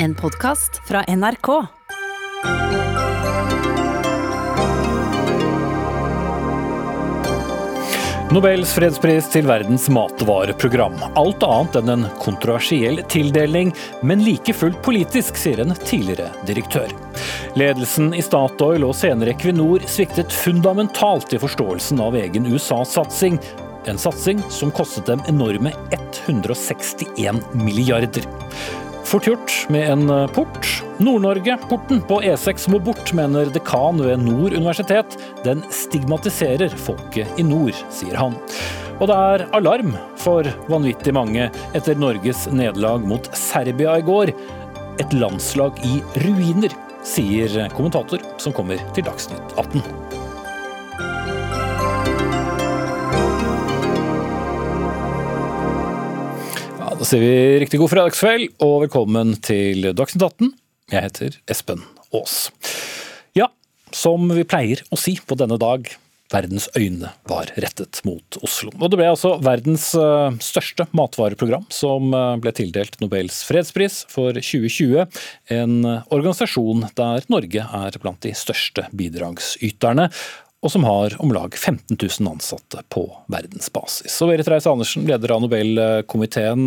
[0.00, 1.48] En podkast fra NRK.
[8.30, 10.94] Nobels fredspris til verdens matvareprogram.
[11.18, 13.74] Alt annet enn en kontroversiell tildeling,
[14.06, 16.94] men like fullt politisk, sier en tidligere direktør.
[17.58, 23.40] Ledelsen i Statoil og senere Equinor sviktet fundamentalt i forståelsen av egen USA-satsing.
[23.90, 28.28] En satsing som kostet dem enorme 161 milliarder.
[29.08, 30.66] Fort gjort med en port.
[30.98, 35.16] Nord-Norge-porten på E6 må bort, mener dekan ved Nord universitet.
[35.46, 38.36] Den stigmatiserer folket i nord, sier han.
[38.98, 41.46] Og det er alarm for vanvittig mange
[41.78, 44.34] etter Norges nederlag mot Serbia i går.
[45.00, 50.07] Et landslag i ruiner, sier kommentator som kommer til Dagsnytt 18.
[57.08, 60.50] sier vi riktig god fredagskveld og velkommen til Dagsnytt 18.
[60.92, 61.80] Jeg heter Espen
[62.12, 62.50] Aas.
[63.38, 63.46] Ja,
[63.96, 65.88] som vi pleier å si på denne dag,
[66.28, 68.74] verdens øyne var rettet mot Oslo.
[68.76, 74.36] Og det ble altså verdens eh, største matvareprogram som eh, ble tildelt Nobels fredspris for
[74.36, 75.08] 2020.
[75.56, 80.10] En organisasjon der Norge er blant de største bidragsyterne
[80.64, 84.10] og som har om lag 15 000 ansatte på verdensbasis.
[84.10, 86.66] Så Berit Reiss-Andersen, leder av Nobelkomiteen.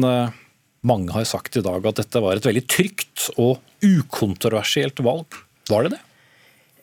[0.88, 5.42] Mange har sagt i dag at dette var et veldig trygt og ukontroversielt valg.
[5.70, 6.02] Var det det?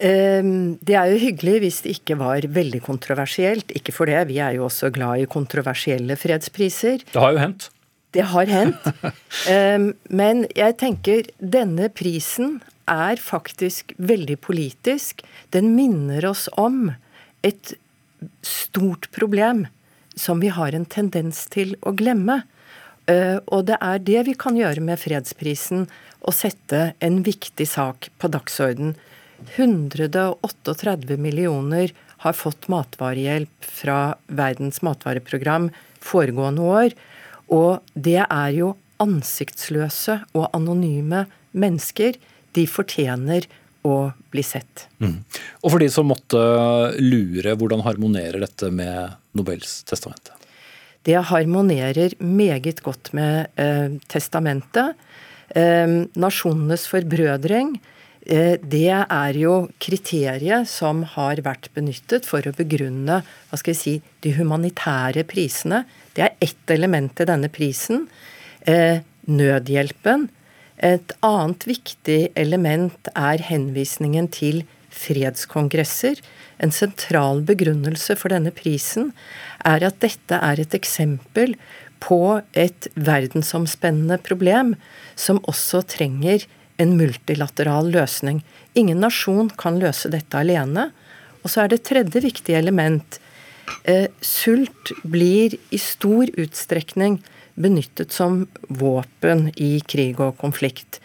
[0.05, 3.73] Ehm, det er jo hyggelig hvis det ikke var veldig kontroversielt.
[3.75, 7.03] Ikke for det, vi er jo også glad i kontroversielle fredspriser.
[7.11, 7.70] Det har jo hendt.
[8.14, 8.91] Det har hendt.
[9.53, 12.59] Ehm, men jeg tenker denne prisen
[12.91, 15.22] er faktisk veldig politisk.
[15.55, 16.92] Den minner oss om
[17.47, 17.75] et
[18.42, 19.67] stort problem
[20.19, 22.42] som vi har en tendens til å glemme.
[23.08, 25.86] Eh, og det er det vi kan gjøre med fredsprisen,
[26.19, 28.97] å sette en viktig sak på dagsorden.
[29.55, 31.92] 138 millioner
[32.25, 35.70] har fått matvarehjelp fra Verdens matvareprogram
[36.02, 36.96] foregående år.
[37.55, 41.24] Og det er jo ansiktsløse og anonyme
[41.55, 42.18] mennesker.
[42.57, 43.47] De fortjener
[43.86, 44.86] å bli sett.
[45.03, 45.20] Mm.
[45.63, 46.41] Og for de som måtte
[47.01, 50.35] lure, hvordan harmonerer dette med Nobels testamente?
[51.07, 54.98] Det harmonerer meget godt med eh, testamentet.
[55.57, 55.87] Eh,
[56.20, 57.77] nasjonenes forbrødring,
[58.27, 63.81] eh, det er jo kriteriet som har vært benyttet for å begrunne hva skal jeg
[63.81, 63.95] si,
[64.27, 65.85] de humanitære prisene.
[66.17, 68.08] Det er ett element i denne prisen.
[68.69, 70.29] Eh, nødhjelpen.
[70.78, 74.62] Et annet viktig element er henvisningen til
[74.94, 76.20] fredskongresser.
[76.62, 79.12] En sentral begrunnelse for denne prisen
[79.66, 81.56] er at dette er et eksempel
[82.02, 84.74] på et verdensomspennende problem
[85.18, 86.46] som også trenger
[86.78, 88.45] en multilateral løsning.
[88.78, 90.90] Ingen nasjon kan løse dette alene.
[91.42, 93.18] Og så er det tredje viktige element.
[93.84, 97.18] Eh, sult blir i stor utstrekning
[97.58, 101.01] benyttet som våpen i krig og konflikt.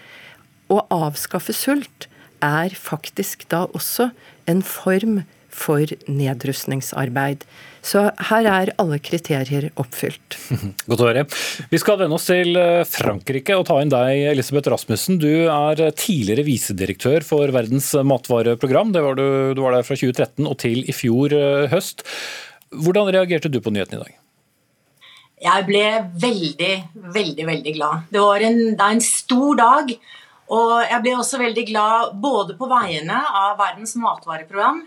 [0.72, 2.08] Å avskaffe sult
[2.44, 4.12] er faktisk da også
[4.50, 7.44] en form for nedrustningsarbeid.
[7.86, 10.38] Så her er alle kriterier oppfylt.
[10.90, 11.25] Godt å høre.
[11.69, 15.20] Vi skal vende oss til eh, Frankrike og ta inn deg, Elisabeth Rasmussen.
[15.22, 18.96] Du er tidligere visedirektør for Verdens matvareprogram.
[18.96, 22.08] Var du, du, var der fra 2013 og til i fjor eh, høst.
[22.74, 24.22] Hvordan reagerte du på nyheten i dag?
[25.44, 25.86] Jeg ble
[26.24, 26.74] veldig,
[27.14, 28.06] veldig, veldig glad.
[28.14, 29.94] Det, en, det er en stor dag.
[30.54, 34.84] Og jeg ble også veldig glad både på vegne av Verdens matvareprogram,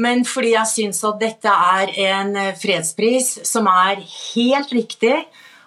[0.00, 5.20] men fordi jeg syns at dette er en fredspris som er helt riktig,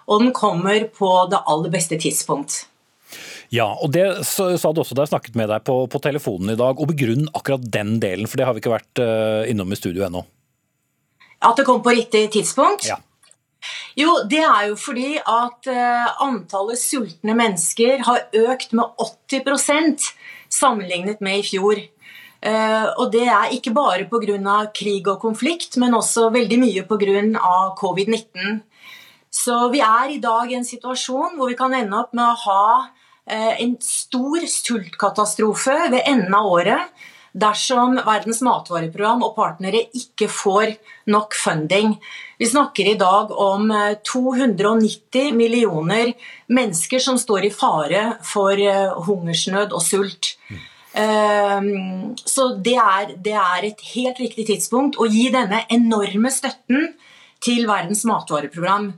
[0.08, 2.66] og den kommer på det aller beste tidspunkt.
[3.48, 6.58] Ja, og det sa du også da jeg snakket med deg på, på telefonen i
[6.60, 6.76] dag.
[6.76, 10.04] Og begrunn akkurat den delen, for det har vi ikke vært uh, innom i studio
[10.04, 10.24] ennå.
[11.40, 12.88] At det kom på riktig tidspunkt?
[12.90, 12.98] Ja.
[13.98, 19.02] Jo, det er jo fordi at uh, antallet sultne mennesker har økt med
[19.32, 20.10] 80%
[20.52, 21.80] sammenlignet med i fjor.
[22.38, 24.70] Uh, og det er ikke bare pga.
[24.74, 27.74] krig og konflikt, men også veldig mye pga.
[27.80, 28.60] covid-19.
[29.30, 32.38] Så vi er i dag i en situasjon hvor vi kan ende opp med å
[32.46, 40.28] ha uh, en stor sultkatastrofe ved enden av året dersom Verdens matvareprogram og partnere ikke
[40.32, 40.74] får
[41.12, 41.94] nok funding.
[42.38, 43.70] Vi snakker i dag om
[44.06, 46.12] 290 eh, millioner
[46.46, 50.36] mennesker som står i fare for eh, hungersnød og sult.
[50.48, 50.66] Mm.
[52.26, 56.88] Så det er, det er et helt riktig tidspunkt å gi denne enorme støtten
[57.44, 58.88] til Verdens matvareprogram.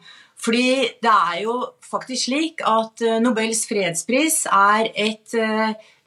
[0.41, 5.37] Fordi det er jo faktisk slik at eh, Nobels fredspris er et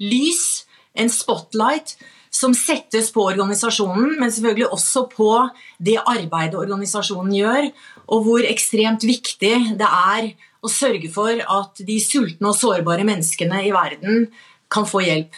[0.02, 1.96] lys, en spotlight,
[2.34, 5.30] som settes på organisasjonen, men selvfølgelig også på
[5.78, 7.70] det arbeidet organisasjonen gjør,
[8.10, 10.32] og hvor ekstremt viktig det er
[10.64, 14.28] å sørge for at de sultne og sårbare menneskene i verden
[14.74, 15.38] kan få hjelp.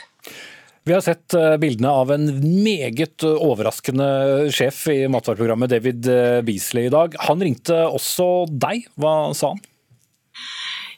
[0.85, 2.27] Vi har sett eh, bildene av en
[2.61, 7.17] meget overraskende sjef i matvareprogrammet, David eh, Beasley, i dag.
[7.25, 8.85] Han ringte også deg.
[9.01, 9.63] Hva sa han?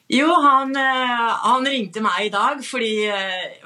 [0.08, 3.10] Jo, han, eh, han, ringte meg i dag fordi,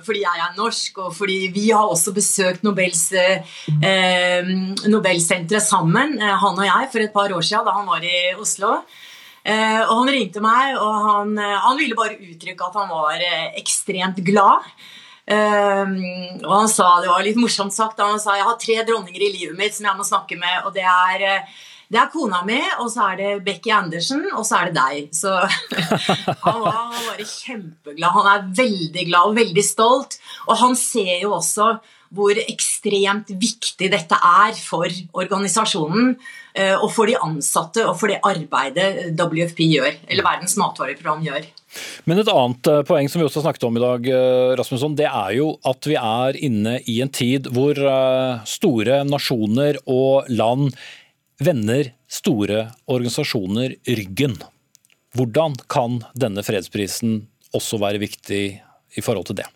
[0.01, 4.49] fordi, jeg er norsk, og fordi vi har også besøkt Nobels, eh,
[4.89, 8.79] Nobelsenteret sammen, han og jeg, for et par år siden da han var i Oslo.
[9.41, 13.23] Eh, og Han ringte meg, og han, han ville bare uttrykke at han var
[13.61, 14.65] ekstremt glad.
[15.31, 15.91] Eh,
[16.43, 19.33] og han sa, Det var litt morsomt sagt, han sa jeg har tre dronninger i
[19.35, 20.65] livet mitt som jeg må snakke med.
[20.65, 21.45] og det er, eh,
[21.91, 25.09] det er kona mi, og så er det Becky Andersen, og så er det deg.
[25.15, 25.33] Så
[26.45, 28.13] han var, bare kjempeglad.
[28.15, 30.21] Han er veldig glad og veldig stolt.
[30.47, 31.73] Og han ser jo også
[32.11, 36.09] hvor ekstremt viktig dette er for organisasjonen
[36.59, 41.47] eh, og for de ansatte og for det arbeidet WFP gjør, eller Verdens matvareprogram gjør.
[42.03, 45.07] Men et annet eh, poeng som vi også snakket om i dag, eh, Rasmusson, det
[45.07, 47.79] er jo at vi er inne i en tid hvor
[48.47, 50.75] store nasjoner og land
[51.41, 54.38] vender store organisasjoner ryggen.
[55.17, 58.43] Hvordan kan denne fredsprisen også være viktig
[58.95, 59.49] i forhold til det?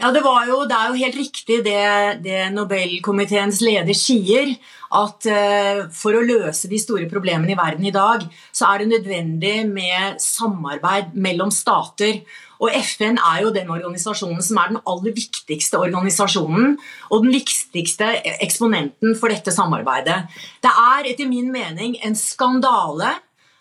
[0.00, 1.80] Ja, det, jo, det, er jo helt riktig det,
[2.24, 4.54] det Nobelkomiteens leder sier.
[4.96, 8.94] At uh, for å løse de store problemene i verden i dag, så er det
[8.94, 12.22] nødvendig med samarbeid mellom stater.
[12.60, 16.76] Og FN er jo den organisasjonen som er den aller viktigste organisasjonen
[17.08, 18.12] og den viktigste
[18.44, 20.26] eksponenten for dette samarbeidet.
[20.60, 23.14] Det er etter min mening en skandale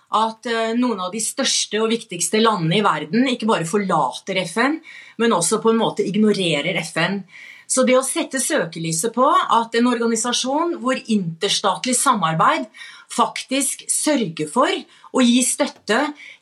[0.10, 4.80] at eh, noen av de største og viktigste landene i verden ikke bare forlater FN,
[5.22, 7.22] men også på en måte ignorerer FN.
[7.70, 12.66] Så det å sette søkelyset på at en organisasjon hvor interstatlig samarbeid
[13.14, 14.74] faktisk sørger for
[15.14, 16.00] å gi støtte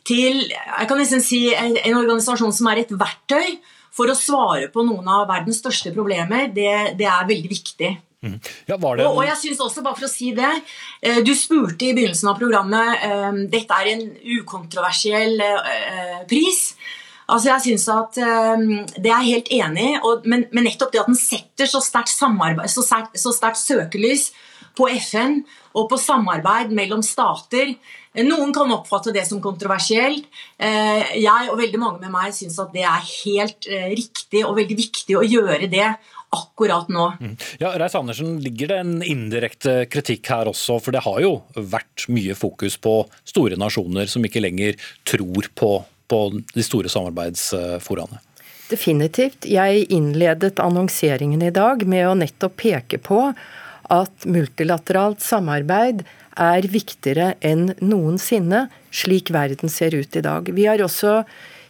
[0.08, 3.58] til jeg kan nesten si en organisasjon som er et verktøy
[3.98, 7.96] for å svare på noen av verdens største problemer, det, det er veldig viktig.
[8.26, 8.38] Mm.
[8.66, 10.48] Ja, og, og, jeg synes også, bare for å si det
[11.06, 14.02] eh, Du spurte i begynnelsen av programmet um, Dette er en
[14.40, 16.64] ukontroversiell uh, pris.
[17.30, 18.18] Altså jeg synes at
[18.98, 22.10] Det er jeg helt enig i, men, men, nettopp det at den setter så sterkt
[22.10, 24.32] så sterkt, så sterkt søkelys
[24.78, 25.42] på FN
[25.78, 27.74] og på samarbeid mellom stater.
[28.18, 30.26] Noen kan oppfatte det som kontroversielt.
[30.58, 35.20] Jeg og veldig mange med meg syns at det er helt riktig og veldig viktig
[35.20, 35.92] å gjøre det
[36.30, 37.12] akkurat nå.
[37.20, 37.36] Mm.
[37.60, 40.80] Ja, Reis Andersen, Ligger det en indirekte kritikk her også?
[40.84, 45.72] For det har jo vært mye fokus på store nasjoner som ikke lenger tror på,
[46.12, 46.22] på
[46.54, 48.22] de store samarbeidsforaene.
[48.68, 49.48] Definitivt.
[49.48, 53.22] Jeg innledet annonseringen i dag med å nettopp peke på
[53.94, 56.04] at multilateralt samarbeid
[56.38, 60.52] er viktigere enn noensinne, slik verden ser ut i dag.
[60.54, 61.22] Vi har også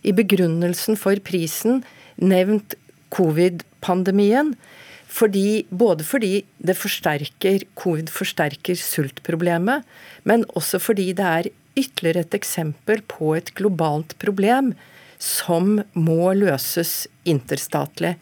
[0.08, 1.84] i begrunnelsen for prisen
[2.18, 2.76] nevnt
[3.14, 4.56] covid-pandemien.
[5.08, 9.86] Fordi, både fordi det forsterker, covid forsterker sultproblemet,
[10.28, 14.74] men også fordi det er ytterligere et eksempel på et globalt problem
[15.18, 18.18] som må løses interstatlig.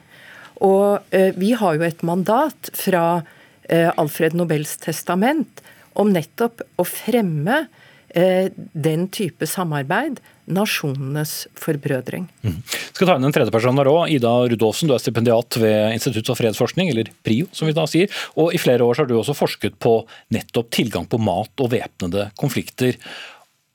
[0.64, 3.26] Og eh, vi har jo et mandat fra
[3.70, 5.64] Alfred Nobels testament
[5.96, 7.66] om nettopp å fremme
[8.14, 12.28] eh, den type samarbeid nasjonenes forbrødring.
[12.46, 12.58] Mm.
[12.94, 14.02] Skal ta inn en tredjeperson her òg.
[14.14, 18.12] Ida Rudolfsen, du er stipendiat ved Institutt for fredsforskning, eller PRIO som vi da sier.
[18.38, 19.98] Og i flere år har du også forsket på
[20.36, 23.00] nettopp tilgang på mat og væpnede konflikter.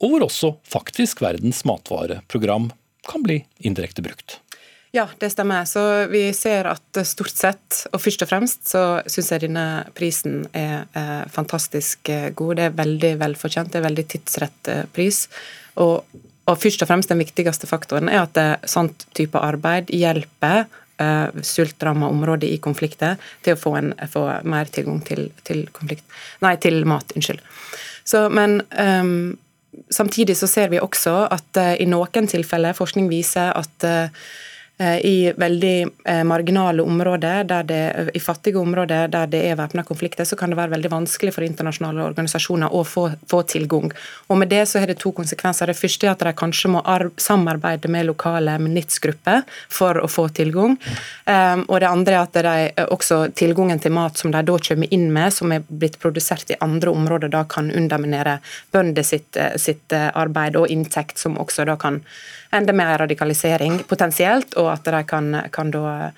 [0.01, 2.71] Og hvor også faktisk Verdens matvareprogram
[3.11, 4.39] kan bli indirekte brukt.
[4.93, 5.65] Ja, det stemmer.
[5.71, 10.43] Så vi ser at stort sett, og først og fremst, så syns jeg denne prisen
[10.57, 12.57] er eh, fantastisk eh, god.
[12.59, 13.71] Det er veldig velfortjent.
[13.71, 15.27] Det er veldig tidsrett eh, pris.
[15.79, 16.03] Og
[16.51, 20.65] og først og fremst den viktigste faktoren er at det, sånt type arbeid hjelper
[20.99, 26.03] eh, sultramma områder i konflikter til å få, en, få mer tilgang til, til, konflikt,
[26.43, 27.15] nei, til mat.
[27.15, 27.45] Unnskyld.
[28.03, 29.37] Så, men um,
[29.95, 34.09] samtidig så ser vi også at uh, i noen tilfeller forskning viser at Eh,
[34.81, 40.37] I veldig eh, marginale områder, det, i fattige områder der det er væpna konflikter, så
[40.41, 43.93] kan det være veldig vanskelig for internasjonale organisasjoner å få, få, tilgang.
[44.29, 45.69] Og Med det så har det to konsekvenser.
[45.69, 46.81] Det første er at de kanskje må
[47.21, 50.79] samarbeide med lokale MNITS-grupper for å få tilgang.
[51.27, 54.59] Um, og det andre er at de, eh, også tilgangen til mat som de da
[54.71, 58.39] kommer inn med, som er blitt produsert i andre områder, da kan underminere
[58.73, 62.01] bønder sitt, sitt arbeid og inntekt, som også da kan
[62.51, 66.12] enda mer radikalisering potensielt, og at de kan, kan da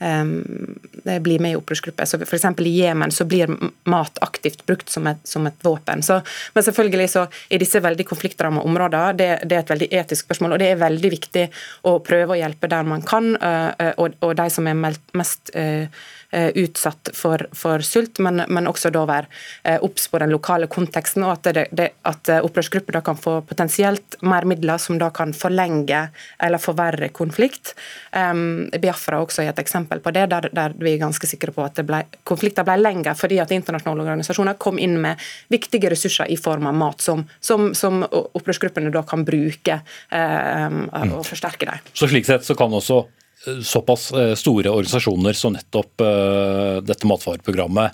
[0.00, 0.78] um,
[1.20, 2.04] bli med i opprørsgrupper.
[2.04, 2.44] Så F.eks.
[2.58, 3.50] i Jemen så blir
[3.84, 6.02] mat aktivt brukt som et, som et våpen.
[6.02, 6.20] Så,
[6.54, 10.56] men selvfølgelig så er disse veldig konfliktrammede områder det, det, er et veldig etisk spørsmål,
[10.56, 11.48] og det er veldig viktig
[11.88, 16.06] å prøve å hjelpe der man kan, uh, og, og de som er mest uh,
[16.32, 19.28] utsatt for, for sult, men, men, også da være
[19.64, 23.16] eh, obs på den lokale konteksten, og at, det, det, at eh, opprørsgrupper da kan
[23.16, 26.02] få potensielt mer midler som da kan forlenge
[26.44, 27.74] eller forverre konflikt.
[28.12, 31.64] Um, Biafra også er et eksempel på det, der, der vi er ganske sikre på
[31.64, 35.20] at ble, konflikter ble lengre fordi at internasjonale organisasjoner kom inn med
[35.52, 39.80] viktige ressurser i form av mat, som, som, som opprørsgruppene da kan bruke
[40.12, 40.84] um,
[41.18, 41.88] og forsterke dem.
[41.96, 43.06] Så slik sett så kan også
[43.62, 47.92] såpass eh, store organisasjoner som nettopp eh, dette matvareprogrammet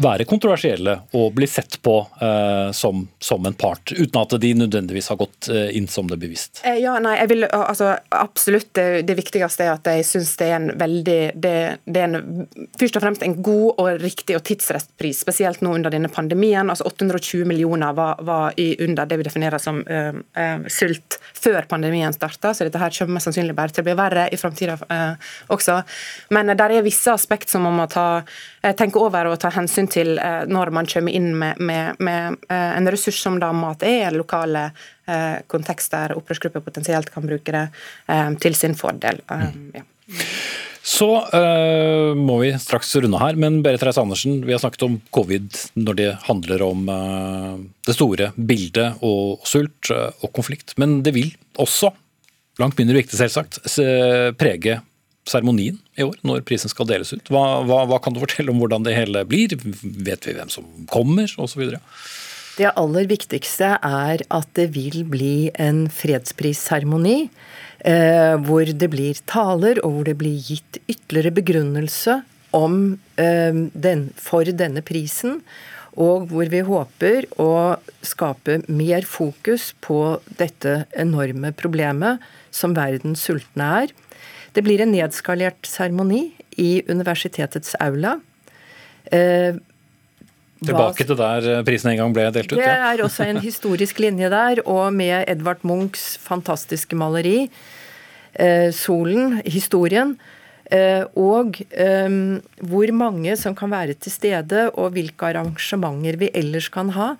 [0.00, 5.10] være kontroversielle og bli sett på eh, som, som, en part, uten at de nødvendigvis
[5.12, 6.62] har gått eh, inn som det bevisst?
[6.64, 8.70] Eh, ja, nei, jeg vil altså, Absolutt.
[8.72, 12.46] Det, det, viktigste er at jeg syns det er en veldig det, det, er en,
[12.80, 16.70] Først og fremst en god og riktig og tidsrett spesielt nå under denne pandemien.
[16.70, 21.66] altså 820 millioner var, var i, under det vi definerer som uh, uh, sult før
[21.68, 24.76] pandemien starta, så dette her kommer sannsynlig bare til å bli verre i framtida
[25.52, 25.80] også.
[26.32, 28.22] Men der er visse aspekt som man må ta,
[28.78, 32.36] tenke over og ta hensyn hensyn til eh, når man kommer inn med, med, med
[32.48, 34.72] eh, en ressurs som da mat er, lokale
[35.06, 37.68] eh, kontekst der opprørsgrupper potensielt kan bruke det
[38.40, 39.20] til sin fordel.
[39.28, 39.72] Mm.
[39.74, 39.82] Ja.
[40.82, 45.46] Så uh, må vi straks runde her, men Berit Reiss-Andersen, vi har snakket om covid
[45.78, 47.54] når det handler om uh,
[47.86, 50.74] det store bildet og sult og konflikt.
[50.82, 51.30] Men det vil
[51.62, 51.92] også,
[52.58, 53.62] langt mindre viktig selvsagt,
[54.40, 54.80] prege
[55.28, 57.30] seremonien i år, når prisen skal deles ut.
[57.30, 59.54] Hva, hva, hva, kan du fortelle om hvordan det hele blir?
[59.54, 61.76] Vet vi hvem som kommer, osv.?
[62.58, 67.30] Det aller viktigste er at det vil bli en fredsprisseremoni.
[67.82, 72.20] Eh, hvor det blir taler, og hvor det blir gitt ytterligere begrunnelse
[72.54, 75.40] om, eh, den, for denne prisen.
[75.98, 83.66] Og hvor vi håper å skape mer fokus på dette enorme problemet som verdens sultne
[83.82, 83.92] er.
[84.52, 86.26] Det blir en nedskalert seremoni
[86.60, 88.18] i universitetets aula.
[89.08, 89.56] Eh,
[90.62, 92.58] Tilbake til der eh, prisen en gang ble delt ut?
[92.60, 97.50] Det er også en historisk linje der, og med Edvard Munchs fantastiske maleri,
[98.34, 100.16] eh, 'Solen', historien.
[100.72, 102.08] Eh, og eh,
[102.62, 107.14] hvor mange som kan være til stede, og hvilke arrangementer vi ellers kan ha.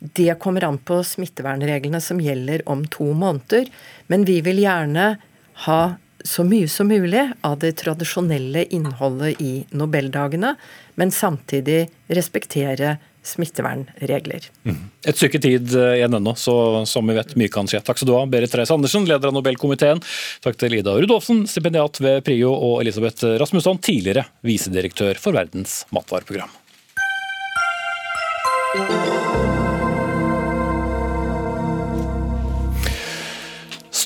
[0.00, 3.68] Det kommer an på smittevernreglene som gjelder om to måneder.
[4.08, 5.18] Men vi vil gjerne
[5.66, 5.80] ha
[6.24, 10.54] så mye som mulig av det tradisjonelle innholdet i Nobeldagene,
[11.00, 14.46] men samtidig respektere smittevernregler.
[14.64, 14.78] Mm.
[15.04, 16.54] Et stykke tid eh, igjen ennå, så
[16.88, 17.82] som vi vet, mye kan skje.
[17.84, 20.00] Takk skal du ha, Berit Reiss Andersen, leder av Nobelkomiteen.
[20.44, 26.52] Takk til Ida Rudolfsen, stipendiat ved Prio, og Elisabeth Rasmusson, tidligere visedirektør for Verdens matvareprogram.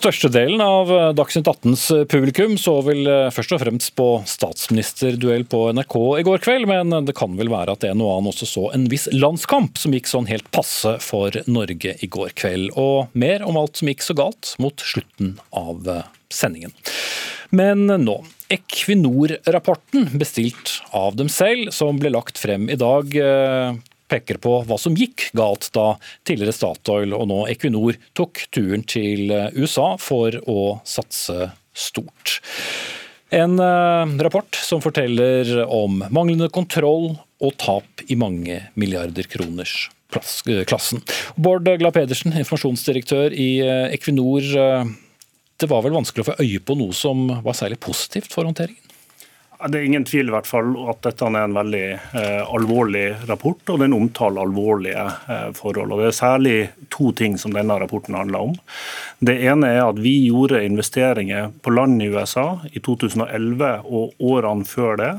[0.04, 5.46] Størstedelen av eh, Dagsnytt 18s eh, publikum så vel eh, først og fremst på statsministerduell
[5.48, 8.48] på NRK i går kveld, men det kan vel være at en og annen også
[8.50, 12.74] så en viss landskamp som gikk sånn helt passe for Norge i går kveld.
[12.76, 15.88] Og mer om alt som gikk så galt mot slutten av
[16.28, 16.76] sendingen.
[17.48, 18.20] Men nå.
[18.52, 23.16] Equinor-rapporten, bestilt av dem selv, som ble lagt frem i dag,
[24.10, 25.94] peker på hva som gikk galt da
[26.26, 32.38] tidligere Statoil og nå Equinor tok turen til eh, USA for å satse stort.
[33.34, 40.62] En eh, rapport som forteller om manglende kontroll og tap i mange milliarder kroners eh,
[40.68, 41.02] klassen.
[41.34, 43.50] Bård Glad Pedersen, informasjonsdirektør i
[43.94, 44.44] Equinor.
[45.54, 48.83] Det var vel vanskelig å få øye på noe som var særlig positivt for håndteringen?
[49.54, 53.62] Det er ingen tvil i hvert fall at dette er en veldig eh, alvorlig rapport,
[53.72, 55.94] og den omtaler alvorlige eh, forhold.
[55.94, 56.56] Og Det er særlig
[56.92, 58.56] to ting som denne rapporten handler om.
[59.24, 64.68] Det ene er at vi gjorde investeringer på land i USA i 2011 og årene
[64.68, 65.12] før det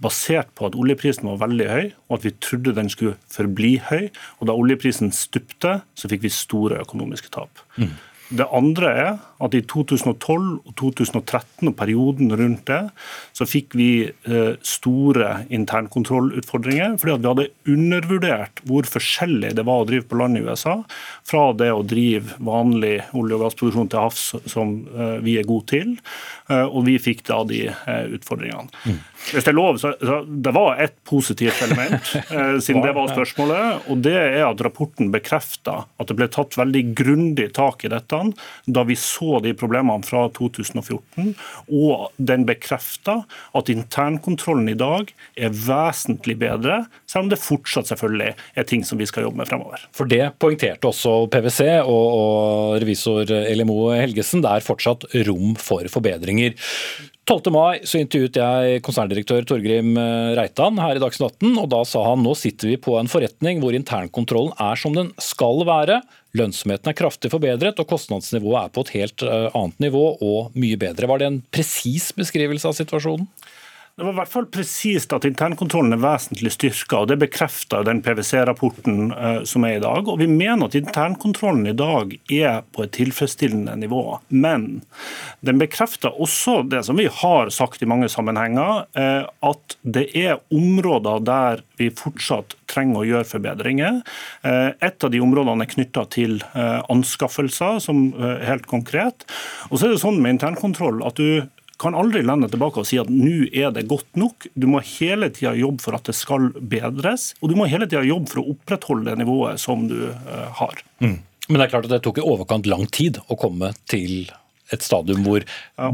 [0.00, 4.08] basert på at oljeprisen var veldig høy, og at vi trodde den skulle forbli høy.
[4.40, 7.64] Og Da oljeprisen stupte, så fikk vi store økonomiske tap.
[7.76, 7.92] Mm.
[8.30, 12.80] Det andre er at i 2012 og 2013 og perioden rundt det,
[13.36, 16.98] så fikk vi eh, store internkontrollutfordringer.
[17.00, 20.76] Fordi at vi hadde undervurdert hvor forskjellig det var å drive på land i USA
[21.28, 25.70] fra det å drive vanlig olje- og gassproduksjon til havs, som eh, vi er gode
[25.72, 25.96] til.
[26.50, 27.62] Eh, og vi fikk da de
[28.16, 28.68] utfordringene.
[28.84, 29.00] Mm.
[29.30, 32.12] Hvis det er lov, så, så Det var ett positivt element,
[32.64, 33.88] siden det var spørsmålet.
[33.92, 38.20] og Det er at rapporten bekrefter at det ble tatt veldig grundig tak i dette
[38.66, 41.34] da vi så de problemene fra 2014.
[41.68, 43.24] Og den bekrefter
[43.56, 49.00] at internkontrollen i dag er vesentlig bedre, selv om det fortsatt selvfølgelig er ting som
[49.00, 49.86] vi skal jobbe med fremover.
[49.96, 54.44] For det poengterte også PwC og, og revisor Elimo Helgesen.
[54.44, 56.56] Det er fortsatt rom for forbedringer.
[57.30, 57.52] 12.
[57.54, 62.02] mai så intervjuet jeg konserndirektør Torgrim eh, Reitan her i Dagsnytt 18, og da sa
[62.08, 66.00] han nå sitter vi på en forretning hvor internkontrollen er som den skal være.
[66.34, 70.80] Lønnsomheten er kraftig forbedret, og kostnadsnivået er på et helt eh, annet nivå og mye
[70.80, 71.06] bedre.
[71.06, 73.30] Var det en presis beskrivelse av situasjonen?
[74.00, 77.98] Det var i hvert fall presist at internkontrollen er vesentlig styrka, og det bekrefter den
[78.00, 80.08] PwC-rapporten uh, som er i dag.
[80.08, 84.00] Og vi mener at internkontrollen i dag er på et tilfredsstillende nivå.
[84.32, 84.80] Men
[85.44, 90.40] den bekrefter også det som vi har sagt i mange sammenhenger, uh, at det er
[90.48, 94.00] områder der vi fortsatt trenger å gjøre forbedringer.
[94.40, 99.28] Uh, et av de områdene er knytta til anskaffelser, som helt konkret.
[99.68, 101.44] Og så er det sånn med internkontroll at du
[101.80, 104.46] kan aldri lande tilbake og si at nå er det godt nok.
[104.52, 108.04] Du må hele tida jobbe for at det skal bedres, og du må hele tida
[108.06, 110.84] jobbe for å opprettholde det nivået som du uh, har.
[111.00, 111.18] Mm.
[111.48, 114.28] Men det er klart at det tok i overkant lang tid å komme til
[114.70, 115.42] et stadium hvor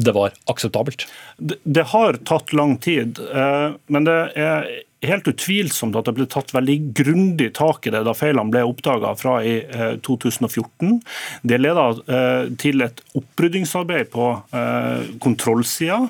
[0.04, 1.06] det var akseptabelt?
[1.38, 4.68] Det, det, har tatt lang tid, uh, men det er
[5.04, 9.12] helt utvilsomt at det ble tatt veldig grundig tak i det da feilene ble oppdaga
[9.18, 9.58] fra i
[10.06, 10.88] 2014.
[10.88, 16.06] Eh, det leda eh, til et oppryddingsarbeid på eh, kontrollsida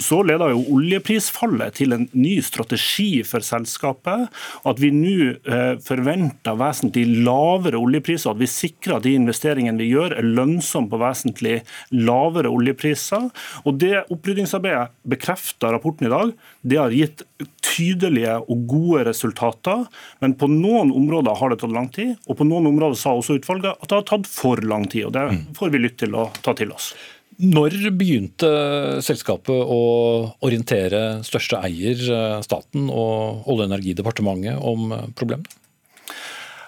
[0.00, 4.28] så leder jo oljeprisfallet til en ny strategi for selskapet.
[4.68, 8.32] At vi nå eh, forventer vesentlig lavere oljepriser.
[8.32, 11.60] At vi sikrer at de investeringene vi gjør er lønnsomme på vesentlig
[11.92, 13.28] lavere oljepriser.
[13.64, 16.34] Og Det oppryddingsarbeidet bekrefter rapporten i dag.
[16.62, 17.24] Det har gitt
[17.64, 19.86] tydelige og gode resultater.
[20.24, 23.38] Men på noen områder har det tatt lang tid, og på noen områder sa også
[23.40, 25.08] utvalget at det har tatt for lang tid.
[25.08, 25.40] og Det mm.
[25.58, 26.92] får vi lytte til å ta til oss.
[27.40, 28.48] Når begynte
[29.00, 29.80] selskapet å
[30.44, 35.48] orientere største eier, eh, staten og Olje- og energidepartementet om eh, problemene?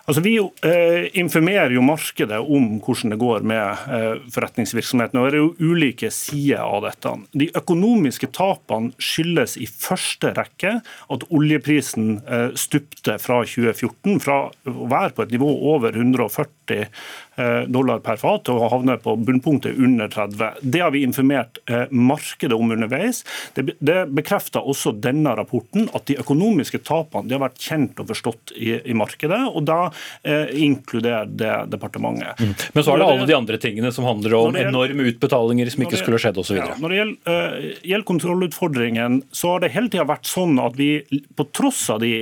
[0.03, 5.19] Altså, vi eh, informerer jo markedet om hvordan det går med eh, forretningsvirksomheten.
[5.21, 7.13] og Det er jo ulike sider av dette.
[7.39, 14.91] De økonomiske tapene skyldes i første rekke at oljeprisen eh, stupte fra 2014, fra å
[14.91, 16.89] være på et nivå over 140
[17.37, 20.59] Eh, dollar per fat og havne på bunnpunktet under 30.
[20.61, 23.23] Det har vi informert eh, markedet om underveis.
[23.57, 28.11] Det, det bekrefter også denne rapporten at de økonomiske tapene de har vært kjent og
[28.13, 29.79] forstått i, i markedet, og da
[30.23, 32.41] eh, inkluderer det departementet.
[32.41, 32.55] Mm.
[32.75, 35.87] Men så er det alle de andre tingene som handler om gjelder, enorme utbetalinger som
[35.87, 36.61] ikke skulle skjedd osv.
[36.61, 40.79] Ja, når det gjelder, uh, gjelder kontrollutfordringen, så har det hele tida vært sånn at
[40.79, 40.91] vi
[41.37, 42.13] på tross av de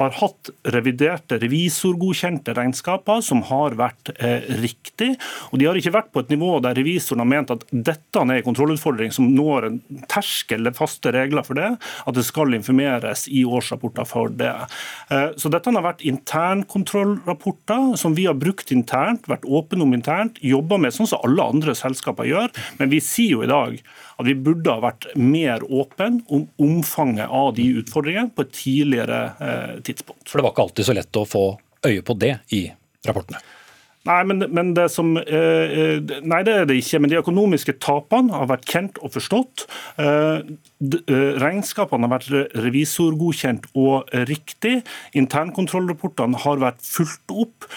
[0.00, 5.12] har hatt reviderte revisorgodkjente regnskaper som har vært uh, riktig.
[5.50, 8.38] Og de har ikke vært på et nivå der revisoren har ment at dette er
[8.38, 9.80] en kontrollutfordring som når en
[10.10, 11.68] terskel eller faste regler for det,
[12.06, 14.52] at det skal informeres i årsrapporter for det.
[15.10, 16.04] Eh, så dette har vært
[17.12, 21.42] internkontrollrapporter som vi har brukt internt, vært åpne om internt, jobba med sånn som alle
[21.42, 22.50] andre selskaper gjør.
[22.78, 23.78] Men vi sier jo i dag
[24.18, 29.22] at vi burde ha vært mer åpne om omfanget av de utfordringene på et tidligere
[29.40, 30.28] eh, tidspunkt.
[30.28, 31.44] For det var ikke alltid så lett å få
[31.86, 32.66] øye på det i
[33.06, 33.42] rapportene?
[34.08, 36.98] Nei, men, men det som, eh, eh, nei, det er det ikke.
[37.02, 39.66] Men de økonomiske tapene har vært kjent og forstått.
[40.02, 40.42] Eh,
[41.38, 44.80] regnskapene har vært revisorgodkjent og riktig.
[45.18, 47.68] Internkontrollrapportene har vært fulgt opp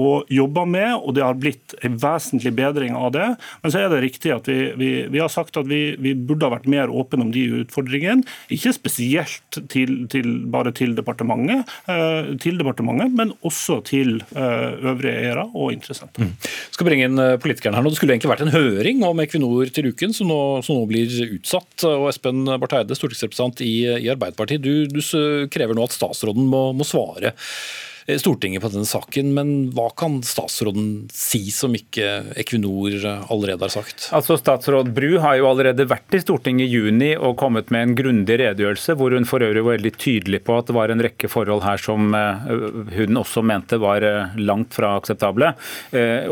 [0.00, 3.26] og jobba med, og det har blitt en vesentlig bedring av det.
[3.60, 6.48] Men så er det riktig at vi, vi, vi har sagt at vi, vi, burde
[6.48, 8.24] ha vært mer åpne om de utfordringene.
[8.54, 11.68] Ikke spesielt til, til, bare til departementet,
[12.40, 16.22] til departementet, men også til øvrige eiere være, og interessant.
[16.22, 16.32] Mm.
[16.72, 17.92] Skal bringe inn politikeren politikerne her nå.
[17.92, 21.12] Det skulle egentlig vært en høring om Equinor til uken, som nå, som nå blir
[21.38, 21.86] utsatt.
[21.88, 25.00] Og Espen Barth Eide, stortingsrepresentant i, i Arbeiderpartiet, du, du,
[25.52, 27.34] krever nå at statsråden må, må svare.
[28.06, 32.98] Eh, Stortinget på denne saken, men hva kan statsråden si som ikke Equinor
[33.32, 34.08] allerede har sagt?
[34.14, 37.96] Altså Statsråd Bru har jo allerede vært i Stortinget i juni og kommet med en
[37.98, 41.30] grundig redegjørelse, hvor hun for øvrig var veldig tydelig på at det var en rekke
[41.32, 44.04] forhold her som hun også mente var
[44.38, 45.52] langt fra akseptable.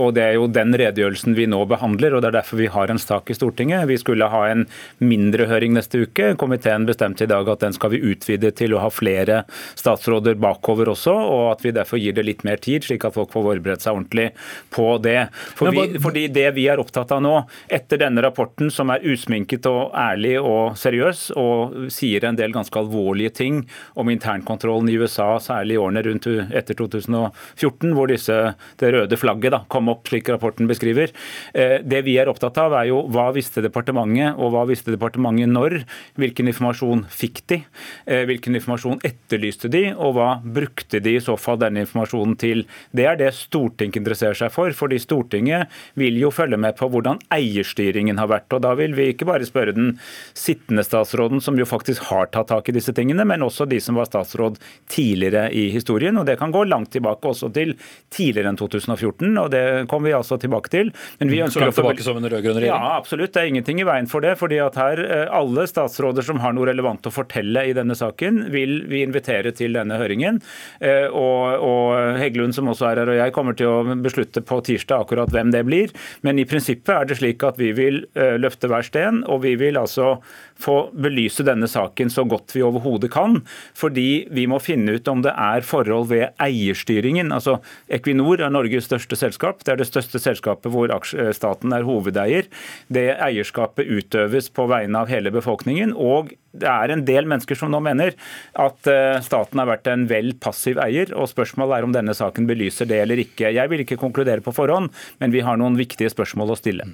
[0.01, 2.91] Og Det er jo den redegjørelsen vi nå behandler, og det er derfor vi har
[2.93, 3.87] en sak i Stortinget.
[3.89, 4.67] Vi skulle ha en
[4.99, 6.33] mindre høring neste uke.
[6.41, 9.43] Komiteen bestemte i dag at den skal vi utvide til å ha flere
[9.79, 13.33] statsråder bakover også, og at vi derfor gir det litt mer tid, slik at folk
[13.33, 14.29] får forberedt seg ordentlig
[14.75, 15.29] på det.
[15.59, 17.35] For vi, fordi det vi er opptatt av nå,
[17.73, 22.79] etter denne rapporten som er usminket og ærlig og seriøs, og sier en del ganske
[22.81, 23.63] alvorlige ting
[23.99, 28.37] om internkontrollen i USA, særlig i årene rundt etter 2014, hvor disse,
[28.81, 31.13] det røde flagget da, kom opp, slik rapporten beskriver.
[31.55, 35.51] Eh, det vi er opptatt av, er jo hva visste departementet, og hva visste departementet
[35.51, 35.81] når?
[36.21, 37.63] Hvilken informasjon fikk de?
[38.07, 42.65] Eh, hvilken informasjon etterlyste de, og hva brukte de i så fall denne informasjonen til?
[42.97, 47.21] Det er det Stortinget interesserer seg for, fordi Stortinget vil jo følge med på hvordan
[47.35, 48.53] eierstyringen har vært.
[48.53, 49.97] og Da vil vi ikke bare spørre den
[50.37, 53.99] sittende statsråden, som jo faktisk har tatt tak i disse tingene, men også de som
[53.99, 54.59] var statsråd
[54.91, 56.17] tidligere i historien.
[56.19, 57.75] og Det kan gå langt tilbake, også til
[58.11, 60.93] tidligere enn 2014, og det kommer vi altså tilbake til.
[61.21, 62.75] Men vi ønsker Så langt tilbake som en rød-grønn regjering?
[62.75, 63.33] Ja, absolutt.
[63.35, 64.37] Det er ingenting i veien for det.
[64.39, 68.51] fordi at her eh, Alle statsråder som har noe relevant å fortelle i denne saken,
[68.51, 70.41] vil vi invitere til denne høringen.
[70.81, 71.07] Eh,
[71.41, 75.07] og, og Heggelund, som også er her, og jeg kommer til å beslutte på tirsdag
[75.07, 75.95] akkurat hvem det blir.
[76.27, 79.57] Men i prinsippet er det slik at vi vil eh, løfte hver sten, og vi
[79.61, 80.19] vil altså
[80.61, 83.41] få belyse denne saken så godt vi overhodet kan.
[83.79, 87.33] Fordi vi må finne ut om det er forhold ved eierstyringen.
[87.35, 87.59] Altså
[87.93, 89.65] Equinor er Norges største selskap.
[89.65, 90.93] Det er det største selskapet hvor
[91.37, 92.51] staten er hovedeier.
[92.93, 95.97] Det eierskapet utøves på vegne av hele befolkningen.
[95.97, 98.17] og det er en del mennesker som nå mener
[98.59, 102.49] at eh, staten har vært en vel passiv eier, og spørsmålet er om denne saken
[102.49, 103.53] belyser det eller ikke.
[103.55, 104.91] Jeg vil ikke konkludere på forhånd,
[105.23, 106.89] men vi har noen viktige spørsmål å stille.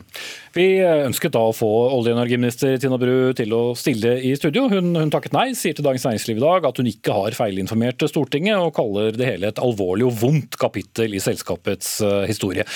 [0.56, 4.66] Vi ønsket da å få olje- og energiminister Tina Bru til å stille i studio.
[4.72, 8.06] Hun, hun takket nei, sier til Dagens Næringsliv i dag at hun ikke har feilinformert
[8.10, 12.66] Stortinget, og kaller det hele et alvorlig og vondt kapittel i selskapets uh, historie.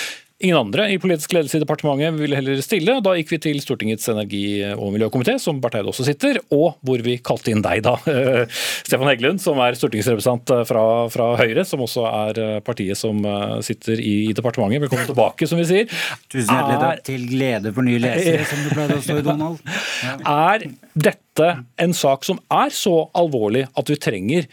[0.40, 2.94] Ingen andre i politisk ledelse i departementet ville heller stille.
[3.04, 7.18] Da gikk vi til Stortingets energi- og miljøkomité, som Barth også sitter, og hvor vi
[7.20, 7.98] kalte inn deg, da.
[8.88, 14.00] Stefan Heggelund, som er stortingsrepresentant fra, fra, Høyre, som også er partiet som eh, sitter
[14.00, 14.86] i departementet.
[14.86, 15.92] Velkommen tilbake, som vi sier.
[16.32, 17.04] Tusen hjertelig takk.
[17.10, 19.60] Til glede for nye lesere, som du pleide å stå i Donald.
[20.00, 20.16] Ja.
[20.50, 20.64] Er
[20.96, 21.52] dette
[21.84, 24.48] en sak som er så alvorlig at vi trenger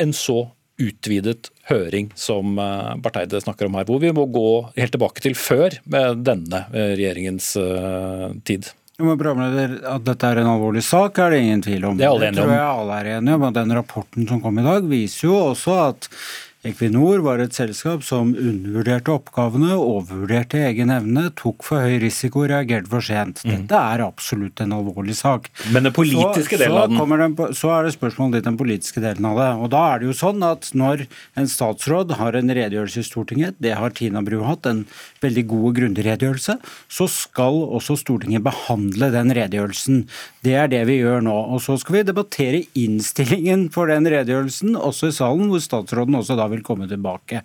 [0.00, 0.46] en så
[0.82, 2.58] utvidet høring som
[3.02, 6.92] Bartheide snakker om her, hvor vi må gå helt tilbake til før med denne eh,
[6.94, 11.98] regjeringens eh, programleder, At dette er en alvorlig sak, er det ingen tvil om.
[11.98, 12.36] Det, er alle enige om.
[12.36, 13.46] det tror jeg alle er enige om.
[13.58, 16.08] Den rapporten som kom i dag, viser jo også at
[16.66, 22.50] Equinor var et selskap som undervurderte oppgavene, overvurderte egen evne, tok for høy risiko og
[22.50, 23.42] reagerte for sent.
[23.44, 23.52] Mm.
[23.52, 25.48] Dette er absolutt en alvorlig sak.
[25.74, 27.36] Men den politiske så, delen av den?
[27.36, 27.54] den?
[27.56, 29.48] Så er det spørsmålet litt den politiske delen av det.
[29.62, 31.06] Og da er det jo sånn at når
[31.38, 34.84] en statsråd har en redegjørelse i Stortinget, det har Tina Bru hatt, en
[35.22, 40.02] veldig god og grundig redegjørelse, så skal også Stortinget behandle den redegjørelsen.
[40.46, 41.36] Det er det vi gjør nå.
[41.54, 46.36] Og så skal vi debattere innstillingen for den redegjørelsen, også i salen, hvor statsråden også
[46.38, 47.44] da vil vil komme tilbake.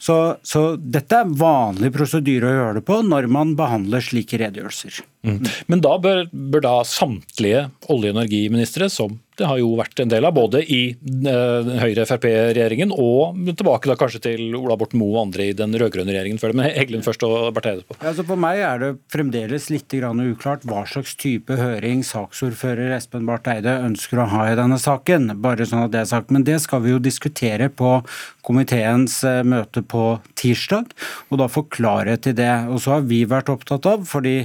[0.00, 5.02] Så, så, dette er vanlig prosedyre å gjøre det på når man behandler slike redegjørelser.
[5.26, 5.42] Mm.
[5.68, 10.10] Men da bør, bør, da samtlige olje- og energiministre, som det har jo vært en
[10.10, 10.80] del av, både i
[11.24, 16.12] uh, Høyre-Frp-regjeringen og tilbake da kanskje til Ola Borten Moe og andre i den rød-grønne
[16.12, 16.58] regjeringen før det.
[16.60, 17.96] Men Heggelund først og Barth Eide på.
[17.96, 23.24] Ja, altså for meg er det fremdeles litt uklart hva slags type høring saksordfører Espen
[23.28, 25.32] Barth Eide ønsker å ha i denne saken.
[25.40, 26.34] Bare sånn at det er sagt.
[26.34, 28.00] Men det skal vi jo diskutere på
[28.46, 30.04] komiteens eh, møte på
[30.38, 30.92] tirsdag,
[31.28, 32.52] og da få klarhet i det.
[32.72, 34.36] Og så har vi vært opptatt av, fordi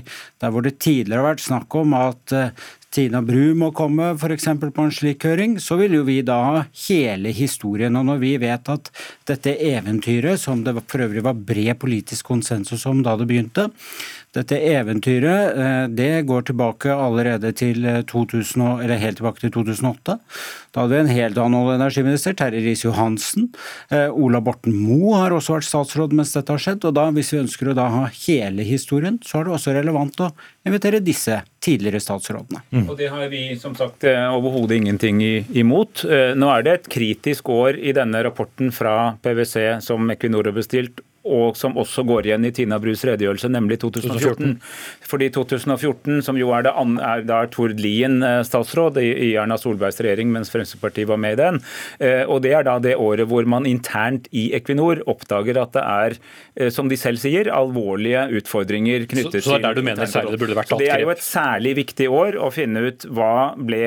[0.43, 4.45] der hvor det tidligere har vært snakk om at eh, Tina Bru må komme f.eks.
[4.63, 7.97] på en slik høring, så vil jo vi da ha hele historien.
[7.99, 8.91] Og når vi vet at
[9.27, 13.67] dette eventyret, som det for øvrig var bred politisk konsensus om da det begynte,
[14.35, 20.17] dette eventyret eh, det går tilbake allerede til 2000, eh, eller helt tilbake til 2008.
[20.75, 23.47] Da hadde vi en helt annen olje- og energiminister, Terje Riis-Johansen.
[23.95, 26.83] Eh, Ola Borten Moe har også vært statsråd mens dette har skjedd.
[26.83, 30.19] og da, Hvis vi ønsker å da ha hele historien, så er det også relevant
[30.19, 30.31] å
[30.67, 32.61] invitere disse tidligere statsrådene.
[32.71, 32.89] Mm.
[32.89, 35.21] Og Det har vi som sagt overhodet ingenting
[35.55, 36.03] imot.
[36.35, 41.01] Nå er det et kritisk år i denne rapporten fra PwC som Equinor har bestilt
[41.25, 44.55] og som også går igjen i Tina Brus redegjørelse, nemlig 2014.
[44.55, 45.09] 2014.
[45.09, 46.73] Fordi 2014, som jo er, det,
[47.09, 51.37] er da Tord Lien eh, statsråd i, i Erna Solbergs regjering, mens Fremskrittspartiet var med
[51.37, 51.61] i den,
[51.99, 55.85] eh, og det er da det året hvor man internt i Equinor oppdager at det
[55.85, 56.17] er,
[56.59, 59.85] eh, som de selv sier, alvorlige utfordringer knyttet til Så, så det er der du
[59.85, 60.85] mener særlig det burde vært tatt grep?
[60.85, 63.83] Det er jo et særlig viktig år å finne ut hva, ble,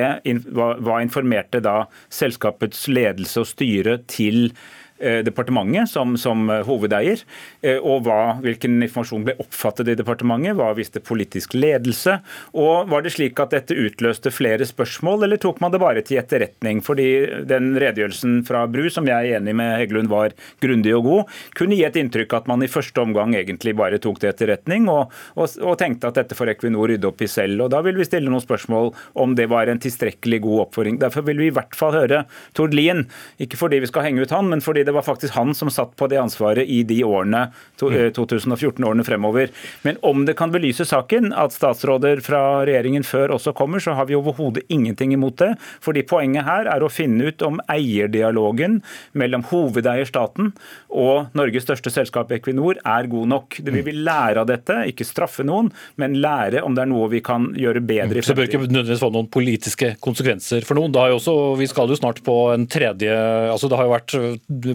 [0.50, 1.78] hva, hva informerte da
[2.14, 4.52] selskapets ledelse og styre til
[4.98, 7.22] departementet som, som eh, hovedeier,
[7.62, 12.18] eh, og hva, hvilken informasjon ble oppfattet i departementet, hva visste politisk ledelse,
[12.58, 16.20] og var det slik at dette utløste flere spørsmål, eller tok man det bare til
[16.22, 16.82] etterretning?
[16.84, 17.08] Fordi
[17.48, 21.78] den redegjørelsen fra Bru, som jeg er enig med Heggelund var grundig og god, kunne
[21.78, 25.46] gi et inntrykk at man i første omgang egentlig bare tok det etterretning, og, og,
[25.62, 27.66] og tenkte at dette får Equinor rydde opp i selv.
[27.66, 30.98] Og Da vil vi stille noen spørsmål om det var en tilstrekkelig god oppfordring.
[31.00, 32.24] Derfor vil vi i hvert fall høre
[32.56, 33.04] Tord Lien,
[33.42, 35.92] ikke fordi vi skal henge ut han, men fordi det var faktisk han som satt
[36.00, 39.04] på det ansvaret i de årene, 2014-årene mm.
[39.04, 39.50] eh, fremover.
[39.84, 44.08] Men om det kan belyse saken at statsråder fra regjeringen før også kommer, så har
[44.08, 45.50] vi overhodet ingenting imot det.
[45.84, 48.80] Fordi poenget her er å finne ut om eierdialogen
[49.12, 50.54] mellom hovedeier staten
[50.88, 53.60] og Norges største selskap Equinor er god nok.
[53.68, 55.68] Vi vil lære av dette, ikke straffe noen,
[56.00, 58.24] men lære om det er noe vi kan gjøre bedre i fremtiden.
[58.24, 60.96] Så det bør ikke nødvendigvis få noen politiske konsekvenser for noen.
[61.18, 63.12] Også, vi skal jo snart på en tredje
[63.52, 64.14] altså Det har jo vært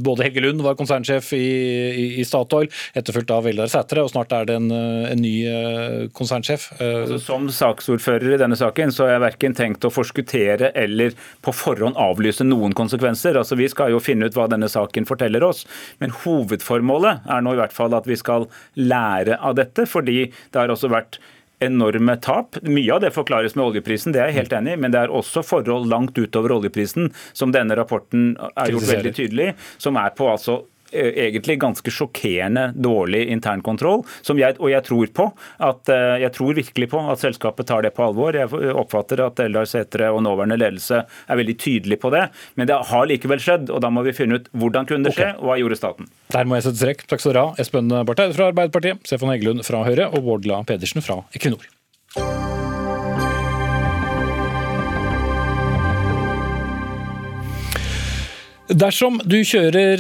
[0.06, 1.48] både Helge Lund var konsernsjef i,
[2.04, 6.00] i, i Statoil, etterfulgt av Veldar Sætre, og snart er det en, en ny uh,
[6.16, 6.70] konsernsjef.
[6.80, 11.16] Uh, altså, som saksordfører i denne saken så har jeg verken tenkt å forskuttere eller
[11.46, 13.40] på forhånd avlyse noen konsekvenser.
[13.40, 15.64] Altså, vi skal jo finne ut hva denne saken forteller oss,
[16.04, 20.60] men hovedformålet er nå i hvert fall at vi skal lære av dette, fordi det
[20.60, 21.22] har også vært
[21.66, 22.60] enorme tap.
[22.68, 25.14] Mye av det forklares med oljeprisen, det er jeg helt enig i, men det er
[25.14, 29.50] også forhold langt utover oljeprisen, som denne rapporten er gjort veldig tydelig,
[29.82, 30.62] som er på altså
[30.94, 34.04] egentlig ganske sjokkerende dårlig internkontroll.
[34.34, 35.28] Jeg, og jeg tror på
[35.64, 38.36] at, eh, jeg tror virkelig på at selskapet tar det på alvor.
[38.38, 42.28] Jeg oppfatter at Eldar Sætre og nåværende ledelse er veldig tydelig på det.
[42.56, 45.34] Men det har likevel skjedd, og da må vi finne ut hvordan kunne det skje,
[45.34, 45.42] okay.
[45.42, 46.10] og hva gjorde staten.
[46.34, 47.06] Der må jeg sette strekk.
[47.10, 47.62] Takk skal dere ha.
[47.64, 51.70] Espen Barth Eide fra Arbeiderpartiet, Stefan Heggelund fra Høyre og Bård Glad Pedersen fra Equinor.
[58.72, 60.00] Dersom du kjører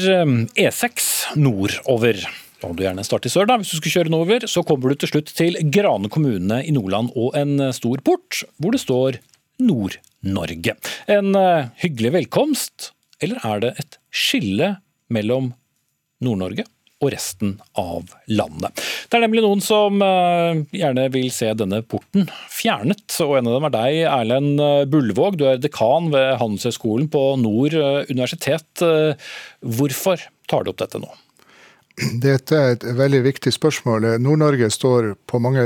[0.56, 2.22] E6 eh, e nordover,
[2.64, 3.58] om du gjerne starter sør, da.
[3.60, 7.12] Hvis du skulle kjøre nordover, så kommer du til slutt til Grane kommune i Nordland
[7.20, 9.20] og en eh, stor port hvor det står
[9.60, 10.78] Nord-Norge.
[11.12, 14.78] En eh, hyggelig velkomst, eller er det et skille
[15.12, 15.52] mellom
[16.24, 16.64] Nord-Norge
[17.04, 18.80] og resten av landet.
[19.12, 23.58] Det er nemlig noen som eh, gjerne vil se denne porten fjernet, og en av
[23.58, 25.38] dem er deg, Erlend Bullvåg.
[25.40, 27.76] Du er dekan ved Handelshøyskolen på Nord
[28.10, 28.86] universitet.
[29.60, 31.12] Hvorfor tar du opp dette nå?
[31.94, 34.16] Dette er et veldig viktig spørsmål.
[34.18, 35.62] Nord-Norge står på mange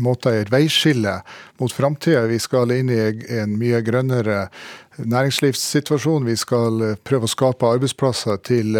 [0.00, 1.18] måter i et veiskille
[1.60, 2.24] mot framtida.
[2.30, 3.00] Vi skal inn i
[3.36, 4.46] en mye grønnere
[4.98, 6.24] næringslivssituasjon.
[6.24, 8.78] Vi skal prøve å skape arbeidsplasser til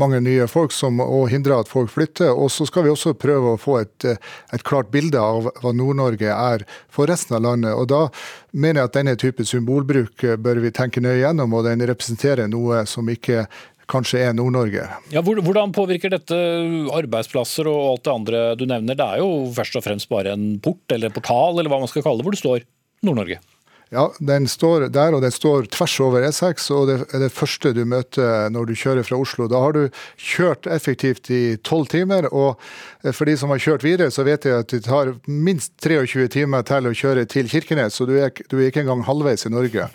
[0.00, 2.32] mange nye folk som, og hindre at folk flytter.
[2.32, 6.32] Og så skal vi også prøve å få et, et klart bilde av hva Nord-Norge
[6.32, 7.76] er for resten av landet.
[7.76, 8.06] Og da
[8.56, 12.86] mener jeg at denne type symbolbruk bør vi tenke nøye gjennom, og den representerer noe
[12.88, 13.44] som ikke
[13.90, 14.86] kanskje er Nord-Norge.
[15.12, 16.36] Ja, hvordan påvirker dette
[16.94, 18.96] arbeidsplasser og alt det andre du nevner?
[18.98, 22.04] Det er jo først og fremst bare en port eller portal eller hva man skal
[22.06, 22.64] kalle det, hvor det står
[23.04, 23.40] Nord-Norge.
[23.92, 26.70] Ja, den står der, og den står tvers over E6.
[26.74, 29.46] og Det er det første du møter når du kjører fra Oslo.
[29.50, 29.82] Da har du
[30.18, 32.26] kjørt effektivt i tolv timer.
[32.32, 32.58] og
[33.12, 36.66] For de som har kjørt videre, så vet jeg at det tar minst 23 timer
[36.66, 37.94] til å kjøre til Kirkenes.
[37.94, 39.90] Så du er, du er ikke engang halvveis i Norge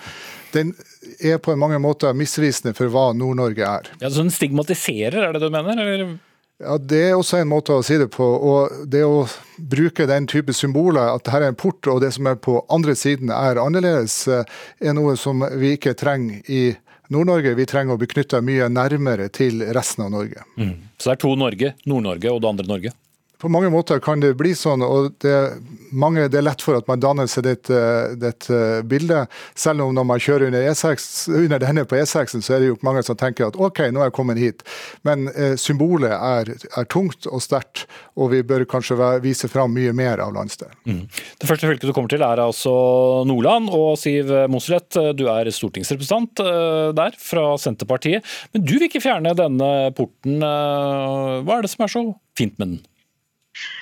[0.54, 0.74] den
[1.22, 3.92] er på mange måter misvisende for hva Nord-Norge er.
[4.02, 5.78] Ja, Så den stigmatiserer, er det du mener?
[5.78, 6.18] Eller?
[6.60, 8.26] Ja, Det er også en måte å si det på.
[8.26, 9.24] og Det å
[9.58, 12.96] bruke den type symboler, at dette er en port og det som er på andre
[13.00, 14.44] siden er annerledes, eh,
[14.82, 16.76] er noe som vi ikke trenger i
[17.10, 17.56] Nord-Norge.
[17.56, 20.44] Vi trenger å bli knytta mye nærmere til resten av Norge.
[20.58, 20.76] Mm.
[21.00, 22.92] Så det er to Norge, Nord-Norge og det andre Norge?
[23.40, 25.32] På mange måter kan det bli sånn, og det,
[25.96, 27.78] mange, det er lett for at man danner seg dette,
[28.20, 29.32] dette bildet.
[29.56, 32.80] Selv om når man kjører under, E6, under denne på E6, så er det jo
[32.84, 34.66] mange som tenker at OK, nå er jeg kommet hit.
[35.08, 37.86] Men eh, symbolet er, er, tungt og sterkt,
[38.20, 40.76] og vi bør kanskje vise fram mye mer av landsdelen.
[40.84, 41.02] Mm.
[41.40, 42.76] Det første fylket du kommer til er altså
[43.30, 48.28] Nordland, og Siv Mossleth, du er stortingsrepresentant eh, der fra Senterpartiet.
[48.52, 50.42] Men du vil ikke fjerne denne porten.
[50.44, 52.80] Eh, hva er det som er så fint med den?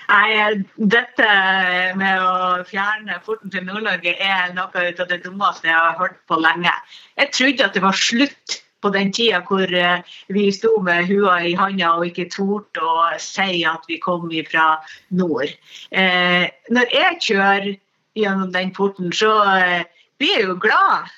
[0.07, 1.31] Nei, Dette
[1.99, 6.39] med å fjerne porten til Nord-Norge er noe av det dummeste jeg har hørt på
[6.39, 6.71] lenge.
[7.19, 9.73] Jeg trodde at det var slutt på den tida hvor
[10.33, 14.67] vi sto med hua i handa og ikke torde å si at vi kom fra
[15.09, 15.51] nord.
[15.91, 17.69] Når jeg kjører
[18.17, 19.33] gjennom den porten, så
[20.17, 21.11] blir jeg jo glad.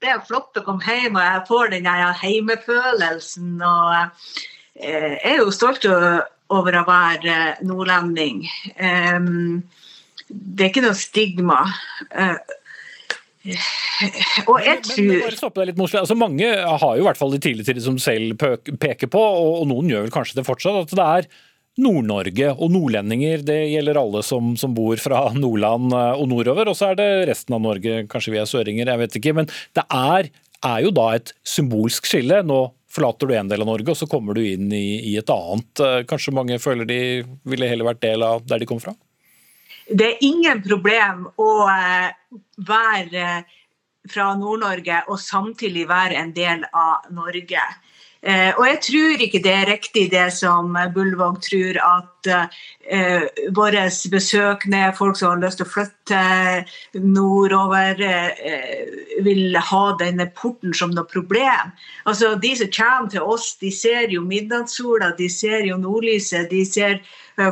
[0.00, 1.88] Det er flott å komme hjem, og jeg får den
[2.22, 3.60] heimefølelsen.
[3.60, 7.36] og Jeg er jo stolt over å være
[7.66, 8.42] nordlending.
[10.30, 11.60] Det er ikke noe stigma.
[13.40, 17.84] Og jeg tror men, men altså, Mange har jo i hvert fall de tidligere tider
[17.84, 21.30] som selv peker på, og, noen gjør vel kanskje det fortsatt, at det er
[21.80, 23.44] Nord-Norge og nordlendinger.
[23.46, 26.68] Det gjelder alle som, som, bor fra Nordland og nordover.
[26.68, 29.34] Og så er det resten av Norge, kanskje vi er søringer, jeg vet ikke.
[29.38, 30.28] Men det er,
[30.66, 32.42] er jo da et symbolsk skille.
[32.44, 35.30] Nå forlater du en del av Norge, og så kommer du inn i, i et
[35.30, 35.84] annet.
[36.10, 37.00] Kanskje mange føler de
[37.46, 38.96] ville heller vært del av der de kom fra?
[39.90, 42.10] Det er ingen problem å eh,
[42.66, 43.30] være
[44.10, 47.62] fra Nord-Norge og samtidig være en del av Norge.
[48.22, 53.24] Eh, og jeg tror ikke det er riktig det som Bullvåg tror, at eh,
[53.56, 60.76] våre besøkende, folk som har lyst til å flytte nordover, eh, vil ha denne porten
[60.76, 61.72] som noe problem.
[62.04, 66.64] Altså De som kommer til oss, de ser jo midnattssola, de ser jo nordlyset, de
[66.68, 67.00] ser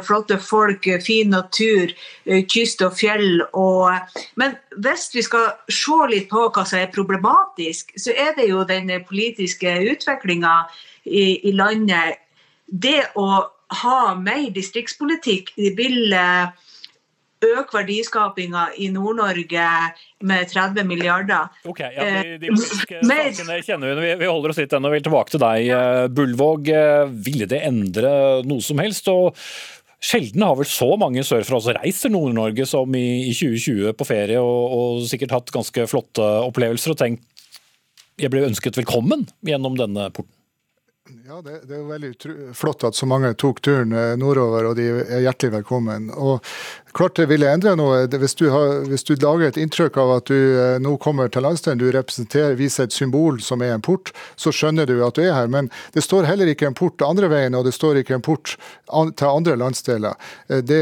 [0.04, 1.92] flotte folk, eh, fin natur,
[2.26, 3.42] eh, kyst og fjell.
[3.52, 3.90] Og,
[4.36, 8.64] men hvis vi skal se litt på hva som er problematisk, så er det jo
[8.68, 10.54] den politiske utviklinga
[11.04, 12.20] i, i, landet.
[12.66, 13.28] Det å
[13.82, 16.14] ha mer distriktspolitikk vil
[17.38, 19.66] øke verdiskapinga i Nord-Norge
[20.26, 21.48] med 30 milliarder.
[21.68, 24.90] Ok, ja, De, de sakene kjenner vi, vi holder oss litt ennå.
[24.92, 25.70] Vil tilbake til deg,
[26.14, 26.72] Bullvåg.
[27.28, 28.12] Ville det endre
[28.48, 29.10] noe som helst?
[29.12, 29.38] Og
[29.98, 34.06] Sjelden har vel så mange sørfra også reist til Nord-Norge som i, i, 2020 på
[34.06, 37.26] ferie, og, og, sikkert hatt ganske flotte opplevelser og tenkt
[38.18, 40.34] jeg ble ønsket velkommen gjennom denne porten.
[41.24, 44.74] Ja, det, det, er jo veldig flott at så mange tok turen eh, nordover, og
[44.76, 46.10] de er hjertelig velkommen.
[46.12, 46.44] Og
[46.92, 48.04] klart det ville endre noe.
[48.20, 51.44] Hvis du, har, hvis du, lager et inntrykk av at du eh, nå kommer til
[51.44, 55.24] landsdelen, du representerer, viser et symbol som er en port, så skjønner du at du
[55.24, 55.50] er her.
[55.52, 58.56] Men det står heller ikke en port andre veien, og det står ikke en port
[58.88, 60.16] til andre landsdeler.
[60.48, 60.80] Eh, det,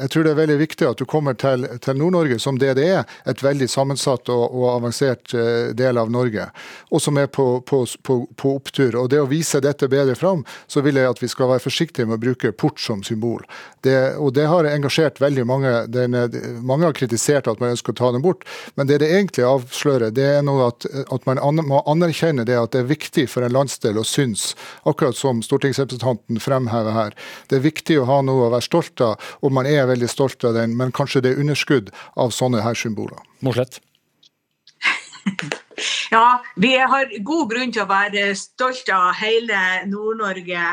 [0.00, 2.88] jeg tror det er veldig viktig at du kommer til, til Nord-Norge som det det
[2.98, 5.32] er, et veldig sammensatt og, og avansert
[5.76, 6.48] del av Norge,
[6.90, 8.96] og som er på, på, på, på opptur.
[8.98, 12.08] Og det å vise dette bedre fram, så vil jeg at vi skal være forsiktige
[12.08, 13.44] med å bruke port som symbol.
[13.84, 15.72] Det, og det har engasjert veldig mange.
[15.92, 16.16] Den,
[16.66, 18.44] mange har kritisert at man ønsker å ta den bort,
[18.78, 22.56] men det det egentlig avslører, det er noe at, at man an, må anerkjenne det
[22.58, 24.52] at det er viktig for en landsdel å synes,
[24.88, 27.18] akkurat som stortingsrepresentanten fremhever her.
[27.50, 30.44] Det er viktig å ha noe å være stolt av, og man er veldig stolt
[30.44, 33.20] av den, men kanskje det er underskudd av sånne her symboler.
[33.44, 33.80] Morslett.
[36.10, 39.58] Ja, vi har god grunn til å være stolt av hele
[39.90, 40.66] Nord-Norge.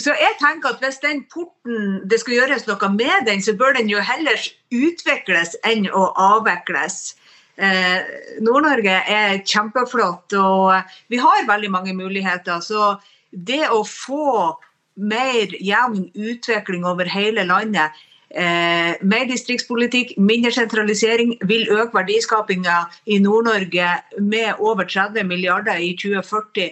[0.00, 3.76] Så jeg tenker at hvis den porten, det skal gjøres noe med den, så bør
[3.76, 4.40] den jo heller
[4.72, 7.12] utvikles enn å avvikles.
[7.60, 8.00] Eh,
[8.40, 12.64] Nord-Norge er kjempeflott, og vi har veldig mange muligheter.
[12.64, 12.94] Så
[13.32, 14.56] det å få
[14.96, 17.92] mer jevn utvikling over hele landet
[18.32, 23.88] Eh, mer distriktspolitikk, mindre sentralisering vil øke verdiskapinga i Nord-Norge
[24.20, 26.70] med over 30 milliarder i 2040,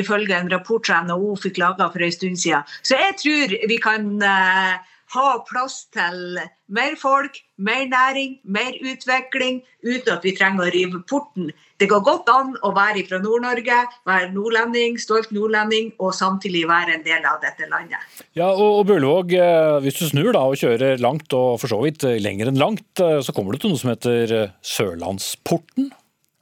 [0.00, 2.76] ifølge en rapport som NHO fikk laga for en stund siden.
[2.82, 4.76] Så jeg tror vi kan eh,
[5.14, 11.00] ha plass til mer folk, mer næring, mer utvikling, uten at vi trenger å rive
[11.08, 11.52] porten.
[11.78, 13.76] Det går godt an å være fra Nord-Norge,
[14.08, 18.02] være nordlending, stolt nordlending, og samtidig være en del av dette landet.
[18.34, 22.02] Ja, og Bølvåg, eh, hvis du snur da og kjører langt, og for så vidt
[22.18, 25.92] lenger enn langt, eh, så kommer du til noe som heter eh, Sørlandsporten?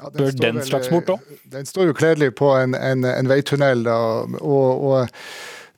[0.01, 1.29] Ja, Bør den slags bort òg?
[1.53, 3.85] Den står jo kledelig på en, en, en veitunnel.
[3.85, 3.99] Da,
[4.41, 5.15] og, og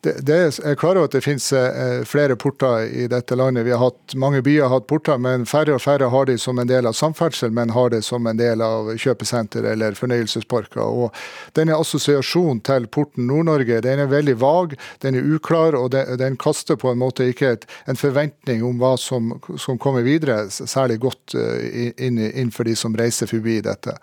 [0.03, 3.67] det, det er klar over at det finnes eh, flere porter i dette landet.
[3.67, 6.59] Vi har hatt, mange byer har hatt porter, men færre og færre har de som
[6.59, 10.83] en del av samferdsel, men har det som en del av kjøpesenter eller fornøyelsesparker.
[10.83, 11.15] Og
[11.59, 16.39] denne assosiasjonen til porten Nord-Norge den er veldig vag, den er uklar, og den, den
[16.41, 21.01] kaster på en måte ikke et, en forventning om hva som, som kommer videre, særlig
[21.03, 21.59] godt uh,
[21.97, 23.95] inn, inn, de som reiser forbi dette.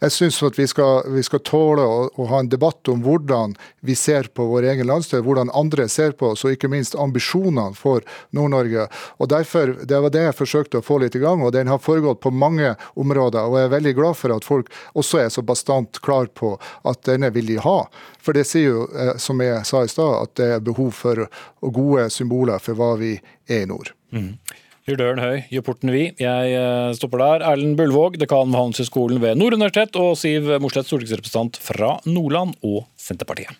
[0.00, 3.56] Jeg syns at vi skal, vi skal tåle å, å, ha en debatt om hvordan
[3.84, 5.24] vi ser på vår egen landsdel.
[5.24, 8.02] hvordan hvordan andre ser på oss, og ikke minst ambisjonene for
[8.32, 8.88] Nord-Norge.
[9.18, 11.78] Og derfor, Det var det jeg forsøkte å få litt i gang, og den har
[11.78, 13.44] foregått på mange områder.
[13.48, 17.02] Og jeg er veldig glad for at folk også er så bastant klar på at
[17.04, 17.86] denne vil de ha.
[18.18, 21.28] For det sier jo, eh, som jeg sa i stad, at det er behov for
[21.60, 23.92] gode symboler for hva vi er i nord.
[24.12, 24.38] Mm.
[24.84, 26.20] Gjør døren høy, gjør porten vid.
[26.20, 27.44] Jeg eh, stopper der.
[27.52, 32.84] Erlend Bullvåg, dekan ved Handelshøyskolen ved Nord universitet, og Siv Mossleth, stortingsrepresentant fra Nordland og
[32.96, 33.56] Senterpartiet.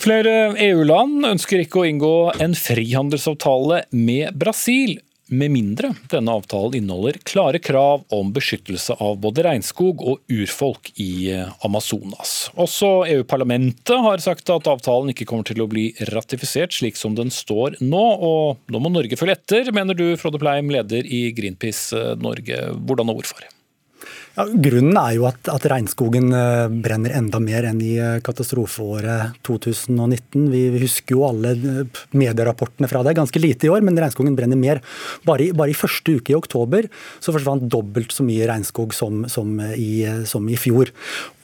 [0.00, 4.98] Flere EU-land ønsker ikke å inngå en frihandelsavtale med Brasil,
[5.30, 11.30] med mindre denne avtalen inneholder klare krav om beskyttelse av både regnskog og urfolk i
[11.64, 12.50] Amazonas.
[12.58, 17.30] Også EU-parlamentet har sagt at avtalen ikke kommer til å bli ratifisert slik som den
[17.32, 22.18] står nå, og nå må Norge følge etter, mener du Frode Pleim, leder i Greenpeace
[22.18, 22.66] Norge.
[22.82, 23.46] Hvordan og hvorfor?
[24.36, 29.40] Ja, grunnen er jo at, at, regnskogen eh, brenner enda mer enn i eh, katastrofeåret
[29.46, 30.44] 2019.
[30.52, 33.16] Vi, vi husker jo alle eh, medierapportene fra det.
[33.18, 34.82] Ganske lite i år, men regnskogen brenner mer.
[35.26, 36.86] Bare i, bare i første uke i oktober
[37.18, 40.94] så forsvant dobbelt så mye regnskog som, som, i, som i, fjor.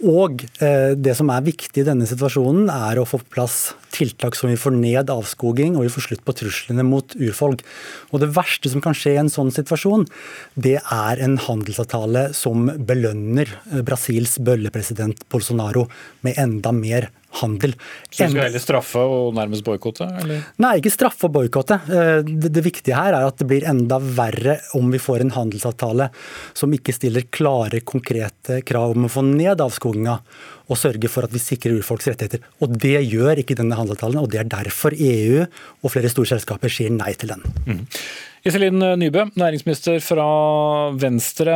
[0.07, 4.36] Og eh, det som er viktig i denne situasjonen, er å få på plass tiltak
[4.36, 7.64] som vil få ned avskoging og vi får slutt på truslene mot urfolk.
[8.12, 10.07] Og Det verste som kan skje i en sånn situasjon,
[10.55, 15.86] det er en handelsavtale som belønner eh, Brasils bøllepresident Bolsonaro
[16.26, 17.74] med enda mer handel.
[18.10, 20.06] Så du skal heller straffe og nærmest boikotte?
[20.62, 21.78] Nei, ikke straffe og boikotte.
[21.90, 25.34] Eh, det, det, viktige her er at det blir enda verre om vi får en
[25.36, 26.10] handelsavtale
[26.56, 30.18] som ikke stiller klare, konkrete krav om å få ned avskoginga
[30.66, 32.42] og sørge for at vi sikrer urfolks rettigheter.
[32.64, 36.72] Og Det gjør ikke denne handelsavtalen, og det er derfor EU og flere store selskaper
[36.72, 37.44] sier nei til den.
[37.66, 37.84] Mm.
[38.46, 40.26] Iselin Nybø, næringsminister fra
[40.94, 41.54] Venstre.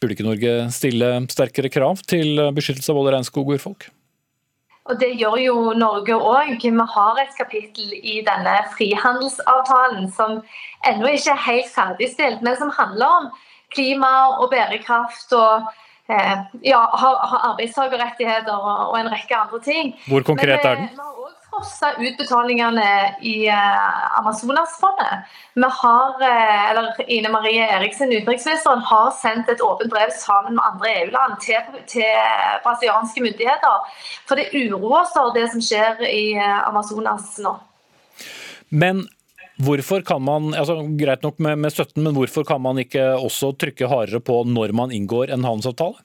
[0.00, 3.90] Burde ikke Norge stille sterkere krav til beskyttelse av både regnskog og urfolk?
[4.90, 6.56] Og Det gjør jo Norge òg.
[6.62, 10.40] Vi har et kapittel i denne frihandelsavtalen som
[10.88, 13.28] ennå ikke er helt ferdigstilt, men som handler om
[13.74, 14.10] klima
[14.40, 15.68] og bærekraft og
[16.10, 16.36] eh,
[16.66, 16.80] ja,
[17.52, 19.94] arbeidstakerrettigheter og, og, en rekke andre ting.
[20.08, 20.88] Hvor konkret men, er den?
[20.90, 25.28] Vi har også frossa utbetalingene i uh, Amazonasfondet.
[25.54, 30.64] Vi har, uh, eller Ine Marie Eriksen, utenriksministeren, har sendt et åpent brev sammen med
[30.64, 32.08] andre EU-land til, til
[32.64, 34.02] brasilianske myndigheter.
[34.28, 37.56] For det uroer oss det som skjer i uh, Amazonas nå.
[38.70, 39.06] Men
[39.60, 43.50] Hvorfor kan man, altså Greit nok med, med støtten, men hvorfor kan man ikke også
[43.60, 46.00] trykke hardere på når man inngår en handelsavtale?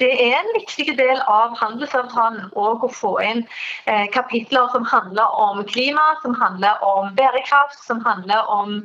[0.00, 3.42] Det er en viktig del av handelsavtalen å få inn
[3.86, 8.78] eh, kapitler som handler om klima, som handler om bærekraft, som handler om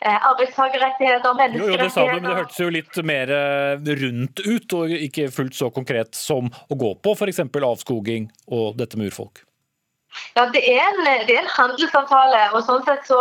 [0.00, 1.66] eh, arbeidstakerrettigheter, menneskerettigheter.
[1.66, 4.96] Jo, jo, det sa du, men det hørtes jo litt mer eh, rundt ut, og
[5.10, 7.44] ikke fullt så konkret som å gå på f.eks.
[7.60, 9.44] avskoging og dette med urfolk.
[10.34, 12.42] Ja, det er, en, det er en handelsavtale.
[12.54, 13.20] og sånn sett så,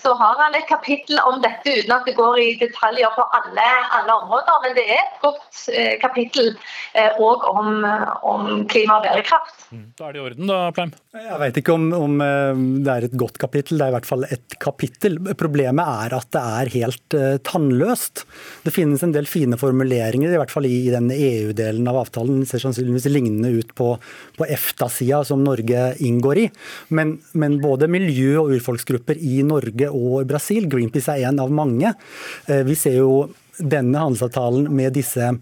[0.00, 3.66] så, har han et kapittel om dette, uten at det går i detaljer på alle,
[3.96, 4.60] alle områder.
[4.64, 7.84] Men det er et godt eh, kapittel òg eh, om,
[8.26, 9.66] om, klima og bærekraft.
[9.70, 9.84] Mm.
[9.98, 10.94] Da er det i orden, da, Pleim?
[11.14, 14.10] Jeg vet ikke om, om, eh, det er et godt kapittel, det er i hvert
[14.10, 15.18] fall et kapittel.
[15.40, 18.24] Problemet er at det er helt tannløst.
[18.64, 22.42] Det finnes en del fine formuleringer, i hvert fall i, i den EU-delen av avtalen.
[22.42, 23.92] Det ser sannsynligvis lignende ut på,
[24.38, 26.46] på EFTA-sida, som Norge inngår i.
[26.96, 31.94] Men, men, både miljø- og urfolksgrupper i Norge og Brasil, Greenpeace er en av mange,
[32.48, 33.30] eh, vi ser jo
[33.60, 35.32] denne handelsavtalen med disse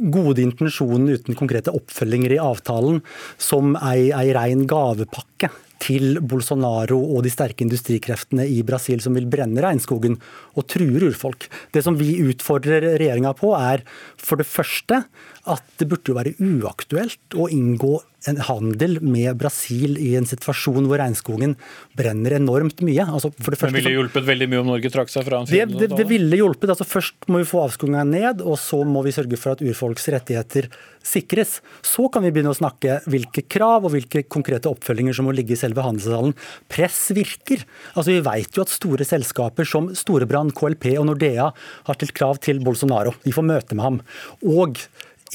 [0.00, 3.02] gode intensjonene uten konkrete oppfølginger i avtalen
[3.36, 9.28] som ei, ei rein gavepakke til Bolsonaro og de sterke industrikreftene i Brasil som vil
[9.32, 10.18] brenne regnskogen
[10.54, 11.48] og truer urfolk.
[11.72, 13.84] Det som vi utfordrer regjeringa på, er
[14.20, 15.02] for det første
[15.48, 20.84] at det burde jo være uaktuelt å inngå en handel med Brasil i en situasjon
[20.88, 21.54] hvor regnskogen
[21.96, 23.06] brenner enormt mye.
[23.06, 25.48] Altså for det første, det ville hjulpet veldig mye om Norge trakk seg fra en
[25.48, 26.72] det, det, det ville hjulpet.
[26.74, 30.10] Altså først må vi få avskoginga ned, og så må vi sørge for at urfolks
[30.12, 30.68] rettigheter
[31.06, 31.58] sikres.
[31.86, 35.56] Så kan vi begynne å snakke hvilke krav og hvilke konkrete oppfølginger som må ligge
[35.56, 36.36] i selve handelsavtalen.
[36.68, 37.64] Press virker.
[37.94, 41.48] Altså Vi vet jo at store selskaper som Storebrand, KLP og Nordea
[41.88, 43.16] har stilt krav til Bolsonaro.
[43.24, 44.02] Vi får møte med ham.
[44.44, 44.84] Og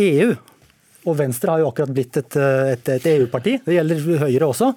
[0.03, 0.35] EU
[1.05, 2.37] og Venstre har jo akkurat blitt et,
[2.73, 4.71] et, et EU-parti, det gjelder Høyre også.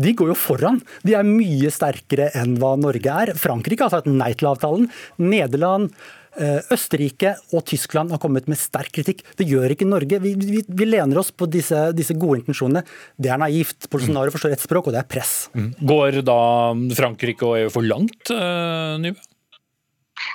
[0.00, 0.80] De går jo foran.
[1.04, 3.34] De er mye sterkere enn hva Norge er.
[3.38, 4.88] Frankrike har sagt nei til avtalen.
[5.20, 5.90] Nederland
[6.40, 9.20] eh, Østerrike og Tyskland har kommet med sterk kritikk.
[9.36, 10.22] Det gjør ikke Norge.
[10.24, 12.84] Vi, vi, vi lener oss på disse, disse, gode intensjonene.
[13.20, 13.90] Det er naivt.
[13.92, 15.36] Bolsonaro forstår ett språk, og det er press.
[15.52, 15.70] Mm.
[15.84, 16.40] Går da
[16.96, 19.20] Frankrike og EU for langt, uh, Nybø?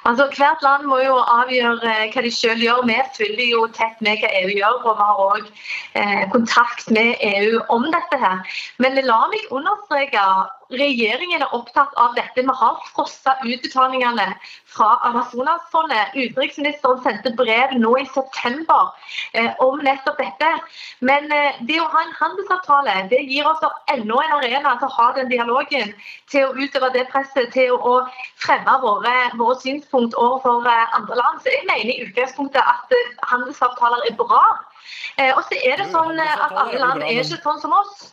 [0.05, 2.85] Altså, Hvert land må jo avgjøre eh, hva de selv gjør.
[2.89, 5.49] Vi følger jo tett med hva EU gjør, og vi har òg
[6.01, 8.19] eh, kontakt med EU om dette.
[8.19, 8.55] her.
[8.77, 10.23] Men la meg understreke
[10.73, 12.41] regjeringen er opptatt av dette.
[12.41, 14.27] Vi har frosset utbetalingene
[14.73, 16.13] fra Amazonasfondet.
[16.13, 18.91] Utenriksministeren sendte brev nå i september
[19.33, 20.51] eh, om nettopp dette.
[21.05, 23.63] Men eh, det å ha en handelsavtale det gir oss
[23.93, 25.93] enda en arena til å ha den dialogen,
[26.31, 27.95] til å utøve det presset, til å
[28.43, 31.41] fremme våre, våre synspunkt overfor eh, andre land.
[31.43, 34.43] Så jeg mener i utgangspunktet at eh, handelsavtaler er bra.
[35.17, 38.09] Eh, og så er det sånn eh, at alle land er ikke sånn som oss.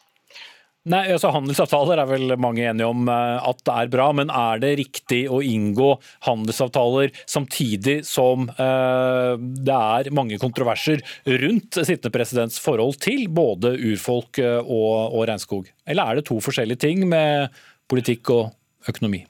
[0.87, 4.61] Nei, altså Handelsavtaler er vel mange enige om eh, at det er bra, men er
[4.63, 5.89] det riktig å inngå
[6.29, 9.33] handelsavtaler samtidig som eh,
[9.67, 11.03] det er mange kontroverser
[11.43, 15.67] rundt sittende presidents forhold til både urfolk eh, og, og regnskog?
[15.91, 17.51] Eller er det to forskjellige ting med
[17.91, 18.45] politikk og
[18.87, 19.25] økonomi?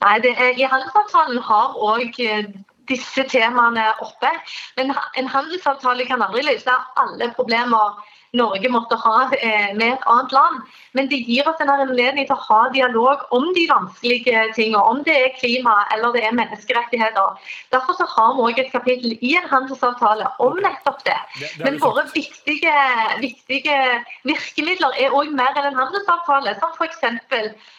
[0.00, 2.16] Nei, det I handelsavtalen har òg
[2.88, 4.32] disse temaene oppe.
[4.78, 8.00] Men en handelsavtale kan aldri løse alle problemer
[8.34, 10.62] Norge måtte ha eh, med et annet land.
[10.94, 14.82] Men det gir oss en anledning til å ha dialog om de vanskelige tingene.
[14.82, 17.50] Om det er klima eller det er menneskerettigheter.
[17.74, 21.18] Derfor så har vi òg et kapittel i en handelsavtale om nettopp det.
[21.62, 22.74] Men våre viktige,
[23.22, 23.78] viktige
[24.26, 26.56] virkemidler er òg mer enn en handelsavtale.
[26.62, 27.02] Som f.eks.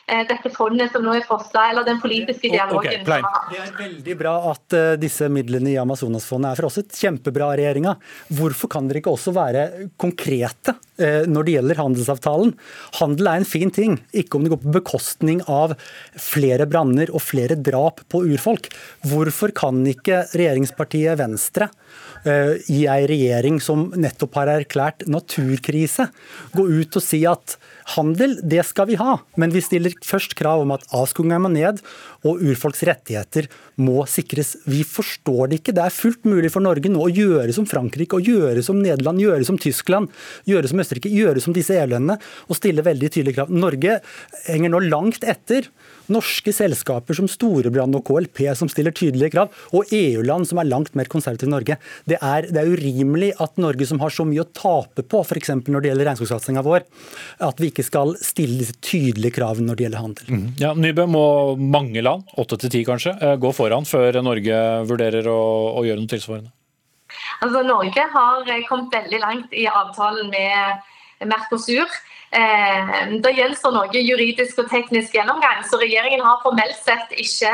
[0.06, 3.02] Eh, dette fondet som nå er fossa, eller den politiske dialogen.
[3.04, 7.00] Okay, det er veldig bra at uh, disse midlene i Amazonasfondet er for oss et
[7.00, 7.96] kjempebra regjeringa.
[8.38, 9.66] Hvorfor kan dere ikke også være
[9.98, 12.54] konkrete konkrete eh, når det gjelder handelsavtalen.
[13.00, 15.76] Handel er en fin ting, ikke om det går på bekostning av
[16.16, 18.70] flere branner og flere drap på urfolk.
[19.06, 21.70] Hvorfor kan ikke regjeringspartiet Venstre
[22.26, 26.10] eh, i ei regjering som nettopp har erklært naturkrise,
[26.54, 27.58] gå ut og si at
[27.94, 31.82] handel, det skal vi ha, men vi stiller først krav om at avskoginga må ned,
[32.26, 34.56] og urfolks rettigheter må sikres.
[34.66, 35.76] Vi forstår det ikke.
[35.78, 39.22] Det er fullt mulig for Norge nå å gjøre som Frankrike, å gjøre som Nederland,
[39.22, 40.10] gjøre som Tyskland,
[40.50, 42.18] gjøre som Østerrike, gjøre som disse EU-landene
[42.50, 43.54] og stille veldig tydelige krav.
[43.54, 44.00] Norge
[44.48, 45.70] henger nå langt etter
[46.12, 50.96] norske selskaper som Storebrand og KLP som stiller tydelige krav, og EU-land som er langt
[50.98, 51.78] mer konservative enn Norge.
[52.10, 55.54] Det er, det er, urimelig at Norge, som har så mye å tape på, f.eks.
[55.66, 56.86] når det gjelder regnskogsatsinga vår,
[57.48, 60.34] at vi ikke skal stille disse tydelige kravene når det gjelder handel.
[60.34, 60.46] Mm.
[60.62, 61.26] Ja, Nybø, må
[61.60, 65.42] mange land, åtte til ti kanskje, eh, gå foran før Norge vurderer å,
[65.80, 66.54] å gjøre noe tilsvarende?
[67.44, 71.90] Altså, Norge har eh, kommet veldig langt i avtalen med Mercosur.
[72.36, 77.52] Eh, det gjenstår noe juridisk og teknisk gjennomgang, så regjeringen har formelt sett ikke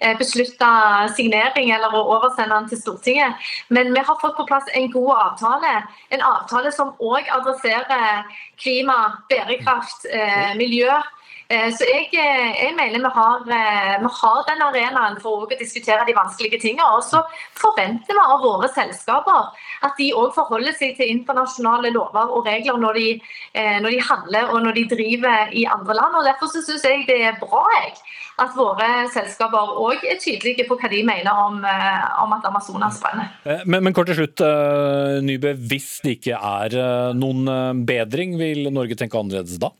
[0.00, 0.70] eh, beslutta
[1.12, 3.50] signering eller å oversende den til Stortinget.
[3.68, 5.74] Men vi har fått på plass en god avtale.
[6.16, 8.24] En avtale som òg adresserer
[8.62, 10.96] klima, bærekraft, eh, miljø.
[11.52, 15.58] Eh, så jeg, eh, jeg, mener vi har, eh, vi har den arenaen for å
[15.60, 16.86] diskutere de vanskelige tingene.
[16.96, 17.20] Og så
[17.60, 19.50] forventer vi av våre selskaper
[19.84, 23.08] at de òg forholder seg til internasjonale lover og regler når de,
[23.82, 26.16] når de, handler og når de driver i andre land.
[26.16, 27.92] og Derfor syns jeg det er bra jeg,
[28.42, 31.58] at våre selskaper òg er tydelige på hva de mener om,
[32.22, 33.34] om at Amazonas brenner.
[33.66, 34.44] Men, men, kort til slutt,
[35.26, 35.56] Nybø.
[35.68, 39.74] Hvis det ikke er noen bedring, vil Norge tenke annerledes da?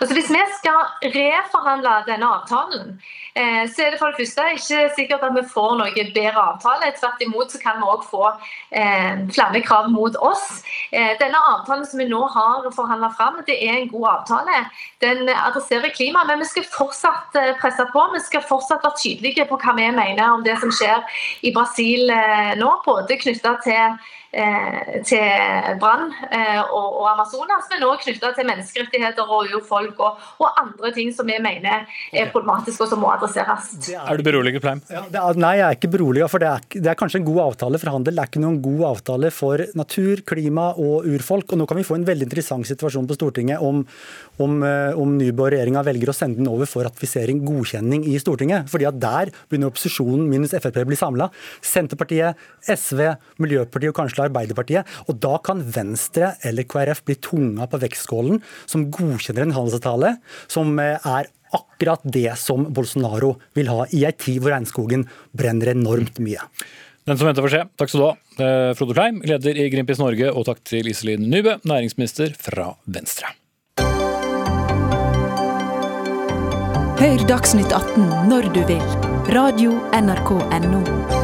[0.00, 2.96] Altså Hvis vi skal reforhandle denne avtalen,
[3.34, 6.92] eh, så er det for det første ikke sikkert at vi får noe bedre avtale.
[6.98, 8.24] Tvert imot så kan vi òg få
[8.80, 10.46] eh, flere krav mot oss.
[10.90, 14.60] Eh, denne avtalen som vi nå har forhandla fram, det er en god avtale.
[15.04, 18.04] Den adresserer klima, men vi skal fortsatt presse på.
[18.14, 21.04] Vi skal fortsatt være tydelige på hva vi mener om det som skjer
[21.46, 22.12] i Brasil
[22.60, 23.98] nå, både knytta til
[25.06, 30.48] til brann eh, og, og, Amazonas, men òg knytta til menneskerettigheter og urfolk og, og,
[30.60, 33.70] andre ting som vi mener er problematiske og som må adresseres.
[33.92, 34.82] Er, er, du beroliget, Pleim?
[34.90, 36.32] Ja, er, nei, jeg er ikke beroliget.
[36.32, 38.16] For det er, det er, kanskje en god avtale for handel.
[38.16, 41.54] Det er ikke noen god avtale for natur, klima og urfolk.
[41.54, 43.82] Og nå kan vi få en veldig interessant situasjon på Stortinget om,
[44.42, 48.70] om, eh, om Nyborg-regjeringa velger å sende den over for ratifisering, godkjenning i Stortinget.
[48.72, 51.30] Fordi at der begynner opposisjonen minus Frp å bli samla.
[51.64, 53.02] Senterpartiet, SV,
[53.42, 54.88] Miljøpartiet og kanskje Arbeiderpartiet.
[55.06, 60.16] Og da kan Venstre eller KrF bli tunga på vektskålen som godkjenner en handelsavtale
[60.48, 65.06] som eh, er akkurat det som Bolsonaro vil ha i ei tid hvor regnskogen
[65.36, 66.42] brenner enormt mye.
[67.06, 67.64] Den som venter får se.
[67.78, 71.28] Takk skal du ha, eh, Frode Kleim, leder i Greenpeace Norge, og takk til Iselin
[71.30, 73.30] Nybø, næringsminister fra Venstre.
[76.96, 78.82] Hør Dagsnytt 18 når du vil.
[79.36, 81.15] Radio NRK Radio.nrk.no.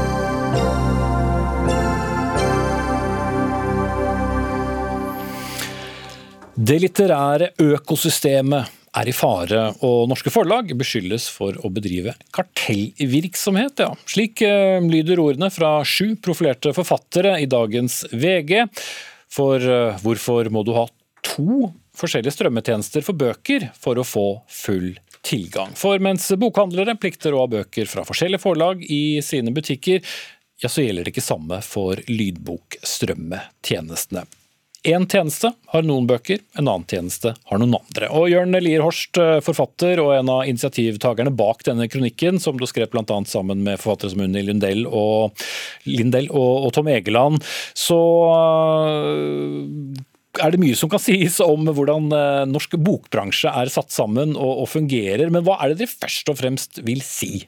[6.52, 13.80] Det litterære økosystemet er i fare, og norske forlag beskyldes for å bedrive kartellvirksomhet.
[13.80, 13.96] Ja.
[14.04, 18.68] Slik eh, lyder ordene fra sju profilerte forfattere i dagens VG.
[19.32, 20.84] For eh, hvorfor må du ha
[21.24, 25.72] to forskjellige strømmetjenester for bøker for å få full tilgang.
[25.78, 30.04] For mens bokhandlere plikter å ha bøker fra forskjellige forlag i sine butikker,
[30.60, 34.41] ja, så gjelder det ikke samme for lydbokstrømmetjenestene.
[34.82, 38.08] Én tjeneste har noen bøker, en annen tjeneste har noen andre.
[38.18, 42.66] Og Jørn Lier Horst, eh, forfatter og en av initiativtakerne bak denne kronikken, som du
[42.66, 43.04] skrev bl.a.
[43.30, 45.38] sammen med forfattere som Unni Lindell og,
[45.86, 47.38] Lindell og, og Tom Egeland,
[47.78, 48.00] så
[48.34, 50.02] eh,
[50.42, 54.64] er det mye som kan sies om hvordan eh, norsk bokbransje er satt sammen og,
[54.64, 55.30] og fungerer.
[55.30, 57.44] Men hva er det dere først og fremst vil si?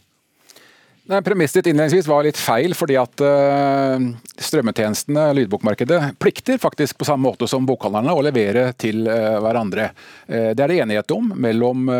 [1.04, 4.00] Nei, Premisset ditt innledningsvis var litt feil, fordi at uh,
[4.40, 9.90] strømmetjenestene, lydbokmarkedet, plikter faktisk på samme måte som bokhandlerne å levere til uh, hverandre.
[10.24, 11.92] Uh, det er det enighet om mellom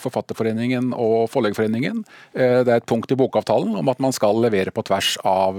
[0.00, 2.00] Forfatterforeningen og Forleggerforeningen.
[2.32, 5.58] det er et punkt i bokavtalen om at man skal levere på tvers av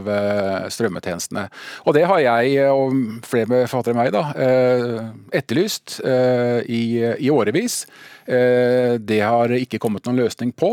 [0.73, 1.47] strømmetjenestene.
[1.85, 4.23] Og det har jeg og flere forfattere enn meg da,
[5.37, 7.83] etterlyst i årevis.
[8.27, 10.71] Eh, det har ikke kommet noen løsning på.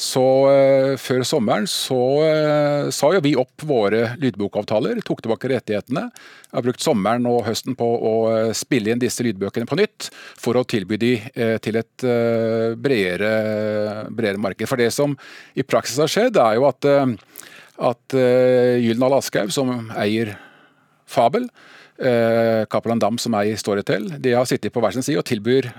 [0.00, 6.06] Så eh, før sommeren så eh, sa jo vi opp våre lydbokavtaler, tok tilbake rettighetene.
[6.54, 8.14] Har brukt sommeren og høsten på å
[8.56, 10.08] spille inn disse lydbøkene på nytt,
[10.40, 11.10] for å tilby de
[11.64, 12.04] til et
[12.78, 13.32] bredere,
[14.06, 14.70] bredere marked.
[14.70, 15.16] For det som
[15.58, 16.86] i praksis har skjedd, er jo at,
[17.90, 20.36] at Gyldendal Aschehoug, som eier
[21.10, 21.50] Fabel,
[21.98, 25.72] Cappelen Dam, som eier Storytel, de har sittet på hver sin side og tilbyr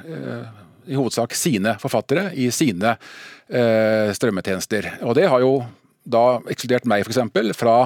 [0.88, 4.92] i hovedsak sine forfattere i sine eh, strømmetjenester.
[5.08, 5.58] Og det har jo
[6.06, 7.58] da ekskludert meg f.eks.
[7.58, 7.78] fra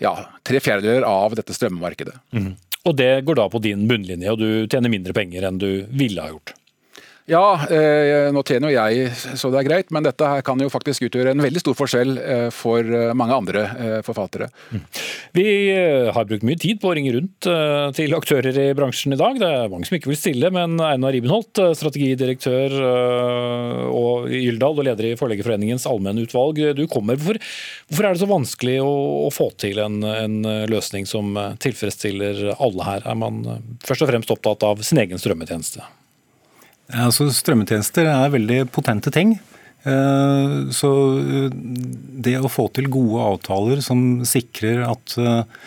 [0.00, 0.14] ja,
[0.46, 2.14] tre fjerdedeler av dette strømmemarkedet.
[2.32, 2.54] Mm.
[2.88, 6.22] Og det går da på din bunnlinje, og du tjener mindre penger enn du ville
[6.22, 6.54] ha gjort?
[7.28, 10.70] Ja, eh, nå tjener jo jeg så det er greit, men dette her kan jo
[10.72, 13.64] faktisk utgjøre en veldig stor forskjell eh, for eh, mange andre
[14.06, 14.48] forfattere.
[14.72, 14.84] Mm.
[15.36, 15.44] Vi
[16.14, 17.48] har brukt mye tid på å ringe rundt
[17.96, 19.36] til aktører i bransjen i dag.
[19.40, 22.74] Det er mange som ikke vil stille, men Einar Ribenholt, strategidirektør
[23.92, 27.20] og Gyldal og leder i Forleggerforeningens allmennutvalg, du kommer.
[27.20, 27.40] Hvorfor,
[27.90, 28.90] hvorfor, er det så vanskelig å,
[29.26, 33.08] å få til en, en, løsning som tilfredsstiller alle her?
[33.08, 33.44] Er man
[33.84, 35.84] først og fremst opptatt av sin egen strømmetjeneste?
[36.88, 39.36] Altså, strømmetjenester er veldig potente ting.
[39.86, 41.52] Eh, så eh,
[42.24, 45.62] det å få til gode avtaler som sikrer at eh,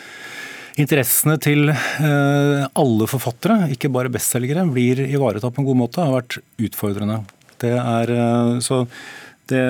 [0.82, 6.38] interessene til alle forfattere, ikke bare bestselgere, blir ivaretatt på en god måte, har vært
[6.64, 7.18] utfordrende.
[7.60, 8.12] Det, er,
[8.64, 8.80] så
[9.52, 9.60] det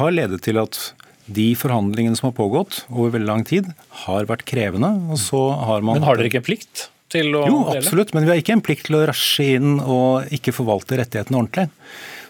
[0.00, 0.80] har ledet til at
[1.28, 3.68] de forhandlingene som har pågått over veldig lang tid,
[4.06, 4.88] har vært krevende.
[5.12, 6.00] og så har man...
[6.00, 6.88] Men har dere ikke en plikt?
[7.12, 10.30] Til å Jo, absolutt, men vi har ikke en plikt til å rasje inn og
[10.34, 11.68] ikke forvalte rettighetene ordentlig.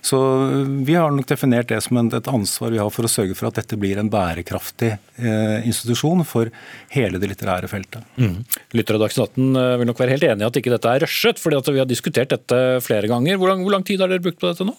[0.01, 0.19] Så
[0.87, 3.59] Vi har nok definert det som et ansvar vi har for å sørge for at
[3.59, 6.51] dette blir en bærekraftig eh, institusjon for
[6.95, 8.07] hele det litterære feltet.
[8.17, 8.45] Mm.
[8.79, 11.05] Lytter av Dagsnytt 18 eh, vil nok være helt enig i at ikke dette er
[11.05, 13.41] rushet, fordi vi har diskutert dette flere ganger.
[13.41, 14.77] Hvor lang, hvor lang tid har dere brukt på dette nå?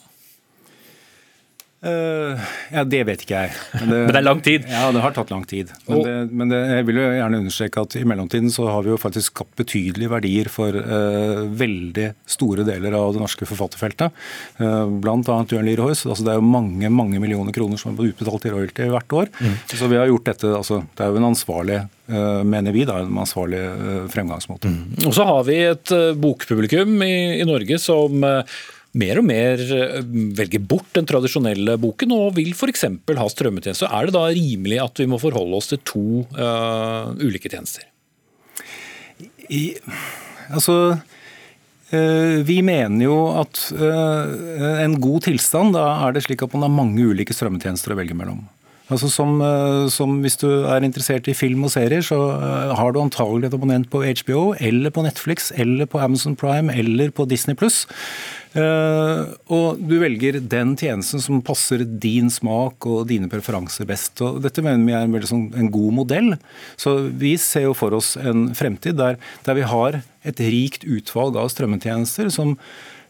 [1.80, 2.36] Uh,
[2.74, 3.52] ja, Det vet ikke jeg.
[3.80, 4.66] Men det, men det, er lang tid?
[4.68, 5.72] Ja, det har tatt lang tid.
[5.88, 8.92] Men, det, men det, jeg vil jo gjerne understreke at i mellomtiden så har vi
[8.92, 14.18] jo faktisk skapt betydelige verdier for uh, veldig store deler av det norske forfatterfeltet.
[14.60, 15.84] Uh, annet Jørn Lier.
[15.88, 19.32] Altså, det er jo mange mange millioner kroner som er utbetalt i royalty hvert år.
[19.40, 19.56] Mm.
[19.72, 23.20] Så vi har gjort dette, altså, Det er jo en ansvarlig mener vi, da, en
[23.22, 23.60] ansvarlig
[24.10, 24.66] fremgangsmåte.
[24.66, 24.96] Mm.
[25.06, 28.26] Og så har vi et bokpublikum i, i Norge som
[28.98, 30.00] mer og mer eh,
[30.38, 32.88] velger bort den tradisjonelle boken og vil f.eks.
[32.88, 33.90] ha strømmetjeneste.
[33.90, 37.86] Er det da rimelig at vi må forholde oss til to uh, ulike tjenester?
[39.50, 39.76] I,
[40.50, 40.78] altså,
[41.94, 46.78] uh, vi mener jo at en god tilstand, da er det slik at man har
[46.82, 48.48] mange ulike strømmetjenester å velge mellom.
[48.90, 49.38] Altså som,
[49.94, 52.18] som, Hvis du er interessert i film og serier, så
[52.74, 57.14] har du antagelig et abonnent på HBO eller på Netflix eller på Amazon Prime eller
[57.14, 57.84] på Disney pluss.
[58.58, 59.20] Eh,
[59.54, 64.18] og du velger den tjenesten som passer din smak og dine preferanser best.
[64.26, 66.32] og Dette mener vi er en, sånn, en god modell.
[66.80, 71.38] Så Vi ser jo for oss en fremtid der, der vi har et rikt utvalg
[71.38, 72.58] av strømmetjenester som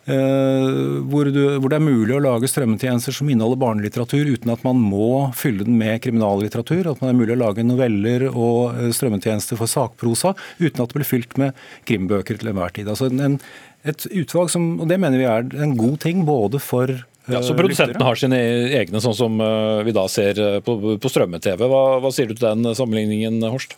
[0.09, 4.79] hvor, du, hvor, det er mulig å lage strømmetjenester som inneholder barnelitteratur uten at man
[4.81, 6.89] må fylle den med kriminallitteratur.
[6.89, 10.97] At man er mulig å lage noveller og uh, strømmetjenester for sakprosa uten at det
[10.97, 11.57] blir fylt med
[11.89, 12.89] krimbøker til enhver tid.
[12.89, 13.37] Altså en,
[13.87, 16.95] et utvalg som, og Det mener vi er en god ting både for
[17.29, 18.39] ja, så Produsentene har sine
[18.79, 21.61] egne, sånn som eh, vi da ser eh, på, på strømme-TV.
[21.69, 23.75] Hva, hva, sier du til den sammenligningen, Horst?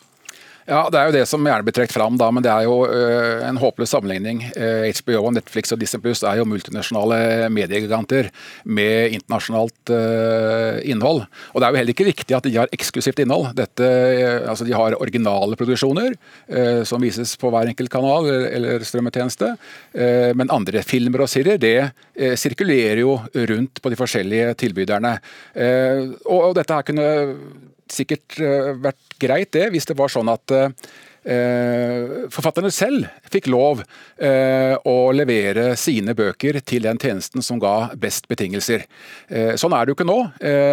[0.70, 2.84] Ja, Det er jo det som gjerne blir trukket fram, da, men det er jo
[2.86, 4.43] uh, en håpløs sammenligning.
[4.53, 8.30] HBO, Netflix og Disney Plus er jo multinasjonale mediegiganter
[8.64, 11.24] med internasjonalt uh, innhold.
[11.53, 13.49] Og Det er jo heller ikke riktig at de har eksklusivt innhold.
[13.57, 13.88] Dette,
[14.49, 16.14] altså De har originale produksjoner
[16.88, 19.53] som vises på hver enkelt kanal eller, strømmetjeneste.
[20.38, 21.91] men andre filmer og serier det
[22.39, 25.14] sirkulerer jo rundt på de forskjellige tilbyderne.
[26.26, 27.07] og, og dette her kunne
[27.94, 30.60] sikkert eh, vært greit det, hvis det var sånn at
[31.22, 33.84] Eh, forfatterne selv fikk lov
[34.18, 38.88] eh, å levere sine bøker til den tjenesten som ga best betingelser.
[39.60, 40.18] Sånn er det jo ikke nå.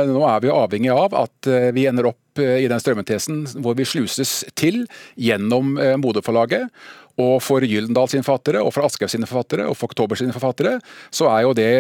[0.09, 4.41] Nå er vi avhengig av at vi ender opp i den strømmetesen hvor vi sluses
[4.57, 4.87] til
[5.21, 6.73] gjennom Moderforlaget.
[7.19, 10.77] Og for Gyldendal sine forfattere, og for Aschehoug sine forfattere og for Oktober sine forfattere,
[11.11, 11.71] så er jo det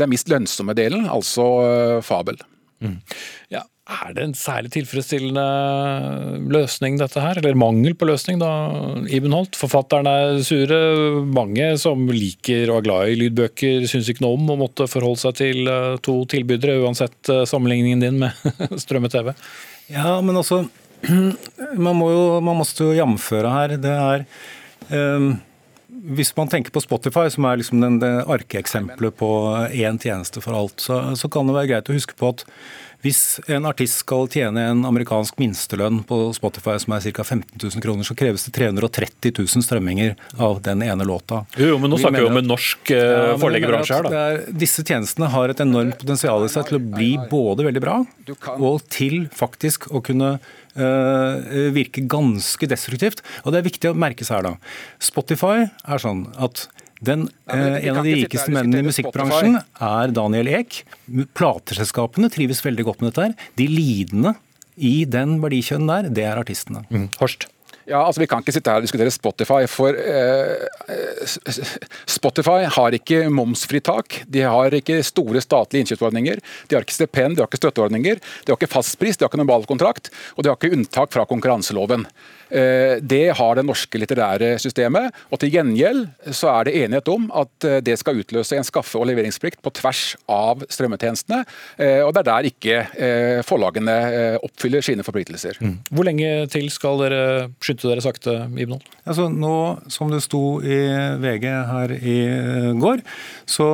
[0.00, 1.46] den mest lønnsomme delen, altså
[2.04, 2.40] fabel.
[2.82, 2.98] Mm.
[3.54, 5.44] Ja, er det en særlig tilfredsstillende
[6.52, 7.38] løsning, dette her?
[7.40, 8.50] Eller mangel på løsning, da,
[9.08, 9.56] Iben Holt?
[9.56, 10.80] Forfatterne er sure.
[11.24, 15.22] Mange som liker og er glad i lydbøker, syns ikke noe om å måtte forholde
[15.24, 18.36] seg til eh, to tilbydere, uansett eh, sammenligningen din med
[18.84, 19.32] strømme-TV.
[19.94, 20.66] Ja, men altså
[21.78, 23.76] Man må jo man måtte jo jamføre her.
[23.80, 24.24] Det er
[24.90, 25.36] um,
[25.88, 29.30] hvis man tenker på Spotify, som er liksom den, det arkeeksempelet på
[29.72, 32.44] én tjeneste for alt, så, så kan det være greit å huske på at
[33.04, 37.24] hvis en artist skal tjene en amerikansk minstelønn på Spotify som er ca.
[37.24, 41.44] 15 000 kroner, så kreves det 330 000 strømminger av den ene låta.
[41.60, 44.24] Jo, men nå snakker vi om en norsk ja, forleggerbransje her, da.
[44.32, 48.00] Er, disse tjenestene har et enormt potensial i seg til å bli både veldig bra
[48.58, 53.22] og til faktisk å kunne uh, virke ganske destruktivt.
[53.44, 54.74] Og det er viktig å merke seg her, da.
[55.02, 56.66] Spotify er sånn at
[57.04, 60.82] den, eh, en av de rikeste mennene i musikkbransjen er Daniel Eek.
[61.38, 63.28] Plateselskapene trives veldig godt med dette.
[63.28, 63.34] her.
[63.56, 64.34] De lidende
[64.76, 66.84] i den verdikjønnen der, det er artistene.
[66.90, 67.08] Mm.
[67.18, 67.48] Horst?
[67.88, 70.66] Ja, altså Vi kan ikke sitte her og diskutere Spotify, for eh,
[72.18, 74.24] Spotify har ikke momsfritak.
[74.28, 76.42] De har ikke store statlige innkjøpsordninger.
[76.68, 78.20] De har ikke stipend, de har ikke støtteordninger.
[78.44, 82.04] De har ikke fastpris, de har ikke normalkontrakt, og de har ikke unntak fra konkurranseloven.
[82.50, 85.12] Eh, det har det norske litterære systemet.
[85.30, 89.00] og Til gjengjeld så er det enighet om at eh, det skal utløse en skaffe-
[89.00, 91.44] og leveringsplikt på tvers av strømmetjenestene.
[91.76, 92.76] Eh, og Det er der ikke
[93.46, 93.94] forlagene
[94.44, 95.58] oppfyller sine forpliktelser.
[95.60, 95.76] Mm.
[95.92, 97.22] Hvor lenge til skal dere
[97.62, 98.80] skynde dere sakte, Ibnol?
[99.06, 99.54] Altså, nå,
[99.92, 100.78] som det sto i
[101.22, 102.18] VG her i
[102.80, 103.04] går,
[103.46, 103.68] så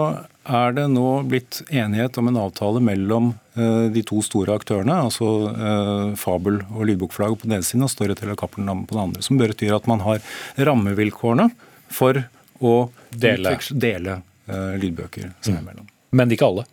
[0.45, 5.31] er det nå blitt enighet om en avtale mellom eh, de to store aktørene, altså
[5.51, 9.25] eh, Fabel og Lydbokforlaget på den ene siden og Storytel og Cappelen på den andre,
[9.25, 10.21] som betyr at man har
[10.69, 11.49] rammevilkårene
[11.93, 12.21] for
[12.65, 12.75] å
[13.11, 15.59] dele, dele uh, lydbøker seg mm.
[15.59, 15.89] imellom.
[16.17, 16.65] Men ikke alle?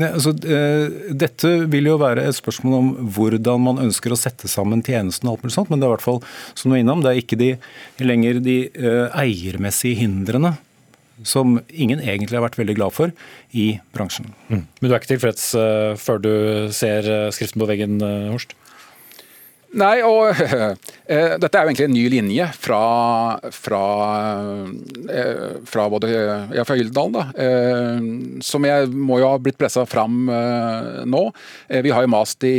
[0.00, 4.82] Ne, altså, dette vil jo være et spørsmål om hvordan man ønsker å sette sammen
[4.82, 6.22] tjenesten, og alt mulig sånt, men det er i hvert fall
[6.54, 7.50] som du er innom, det er ikke de,
[8.02, 8.56] lenger de
[9.20, 10.56] eiermessige hindrene
[11.22, 13.14] som ingen egentlig har vært veldig glad for
[13.54, 14.32] i bransjen.
[14.48, 14.64] Mm.
[14.66, 16.34] Men du er ikke tilfreds uh, før du
[16.74, 18.56] ser uh, skriften på veggen, uh, Horst?
[19.74, 22.80] Nei, og eh, dette er jo egentlig en ny linje fra,
[23.54, 23.82] fra,
[25.10, 26.10] eh, fra både
[26.54, 27.24] ja, fra Gyldendal, da.
[27.34, 28.08] Eh,
[28.44, 31.22] som jeg må jo ha blitt pressa fram nå.
[31.84, 32.56] vi har jo mast i,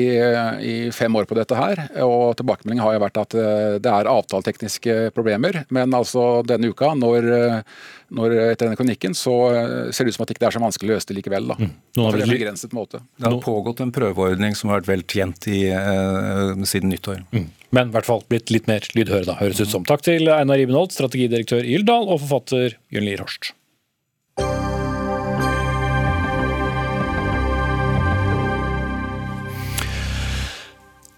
[0.61, 3.35] i, fem år på dette her, og tilbakemeldingen har jo vært at
[3.83, 5.63] det er avtaletekniske problemer.
[5.73, 7.29] Men altså denne uka, når
[8.15, 9.33] når etter denne kronikken, så
[9.89, 11.47] ser det ut som at det ikke er så vanskelig å løse det likevel.
[11.49, 11.55] da.
[11.57, 11.71] Mm.
[11.97, 13.01] På en begrenset måte.
[13.17, 17.04] Det har pågått en prøveordning som har vært vel tjent i, eh, siden nyttår.
[17.13, 17.51] Mm.
[17.75, 19.85] Men i hvert fall blitt litt mer lydhøre, da, høres ut som.
[19.87, 23.53] Takk til Einar Ibenholt, strategidirektør i Yldal, og forfatter Jørn Lier Horst.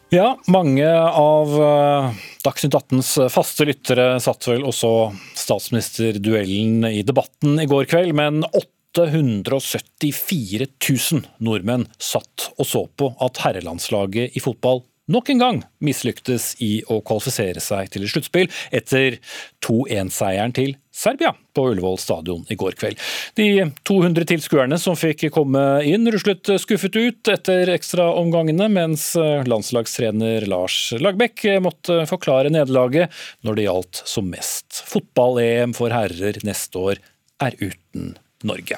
[0.07, 2.15] Ja, mange av uh,
[2.45, 10.63] Dagsnytt 18s faste lyttere satt vel også statsministerduellen i debatten i går kveld, men 874
[10.63, 14.79] 000 nordmenn satt og så på at herrelandslaget i fotball
[15.12, 19.18] nok en gang mislyktes i å kvalifisere seg til et sluttspill etter
[19.66, 22.97] 2-1-seieren til Serbia på Ullevål stadion i går kveld.
[23.38, 30.80] De 200 tilskuerne som fikk komme inn, ruslet skuffet ut etter ekstraomgangene, mens landslagstrener Lars
[30.97, 33.14] Lagbekk måtte forklare nederlaget
[33.45, 34.82] når det gjaldt som mest.
[34.89, 37.03] Fotball-EM for herrer neste år
[37.45, 38.77] er uten Norge.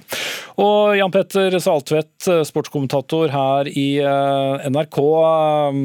[0.61, 4.99] Og Jan Petter Saltvedt, sportskommentator her i eh, NRK.
[5.19, 5.79] Eh,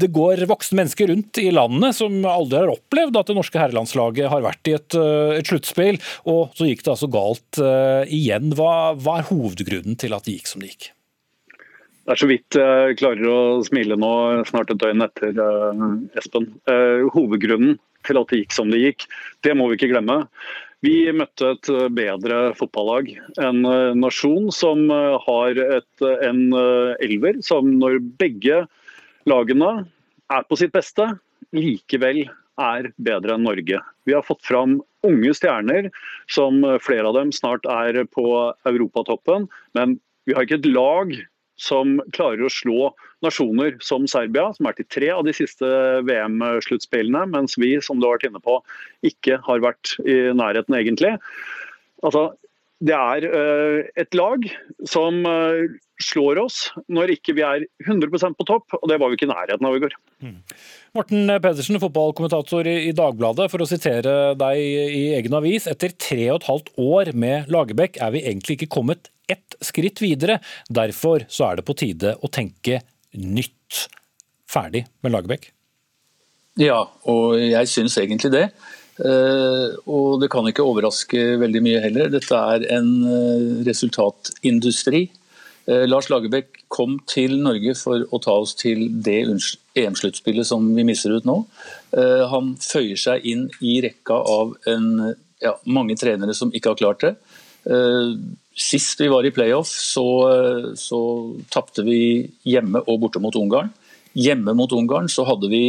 [0.00, 4.30] det går voksne mennesker rundt i landet som aldri har opplevd at det norske herrelandslaget
[4.32, 7.60] har vært i et, eh, et sluttspill, og så gikk det altså galt
[8.08, 8.54] igjen.
[8.56, 10.92] Hva, hva er hovedgrunnen til at det gikk som det gikk?
[12.08, 14.12] Det er så vidt jeg klarer å smile nå,
[14.48, 15.42] snart et døgn etter
[16.16, 16.46] Espen.
[17.12, 17.76] Hovedgrunnen
[18.08, 19.04] til at det gikk som det gikk,
[19.44, 20.22] det må vi ikke glemme.
[20.86, 23.10] Vi møtte et bedre fotballag.
[23.42, 24.84] En uh, nasjon som
[25.24, 26.42] har et, en
[27.02, 28.60] elver som når begge
[29.28, 29.72] lagene
[30.30, 31.08] er på sitt beste,
[31.56, 33.80] likevel er bedre enn Norge.
[34.06, 35.90] Vi har fått fram unge stjerner,
[36.30, 38.28] som flere av dem snart er på
[38.68, 39.46] europatoppen.
[39.78, 41.14] Men vi har ikke et lag
[41.58, 42.90] som klarer å slå
[43.24, 45.68] nasjoner som Serbia, som er til tre av de siste
[46.06, 48.60] VM-sluttspillene, mens vi, som du har vært inne på,
[49.06, 51.16] ikke har vært i nærheten, egentlig.
[52.06, 52.30] Altså,
[52.84, 54.44] det er uh, et lag
[54.86, 55.66] som uh,
[56.02, 59.32] slår oss når ikke vi er 100% på topp, og det var vi ikke i
[59.32, 59.96] nærheten av i går.
[60.22, 60.36] Mm.
[60.96, 63.48] Morten Pedersen, fotballkommentator i Dagbladet.
[63.52, 65.66] For å sitere deg i egen avis.
[65.70, 70.00] Etter tre og et halvt år med Lagerbäck er vi egentlig ikke kommet ett skritt
[70.02, 70.38] videre.
[70.70, 72.80] Derfor så er det på tide å tenke
[73.18, 73.86] nytt.
[74.48, 75.50] Ferdig med Lagerbäck?
[76.58, 78.46] Ja, og jeg syns egentlig det.
[78.98, 82.10] Uh, og det kan ikke overraske veldig mye heller.
[82.10, 85.04] Dette er en uh, resultatindustri.
[85.68, 89.20] Uh, Lars Lagerbäck kom til Norge for å ta oss til det
[89.78, 91.38] EM-sluttspillet som vi mister ut nå.
[92.28, 97.06] han føyer seg inn i rekka av en, ja, mange trenere som ikke har klart
[97.06, 97.14] det.
[98.52, 100.04] Sist vi var i playoff, så,
[100.76, 101.00] så
[101.48, 103.72] tapte vi hjemme og borte mot Ungarn.
[104.12, 105.62] Hjemme mot Ungarn så hadde vi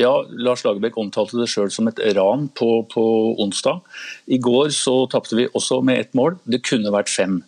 [0.00, 3.04] ja, Lars Lagerbäck omtalte det sjøl som et ran på, på,
[3.42, 3.82] onsdag.
[4.26, 6.38] I går så tapte vi også med ett mål.
[6.44, 7.42] Det kunne vært fem.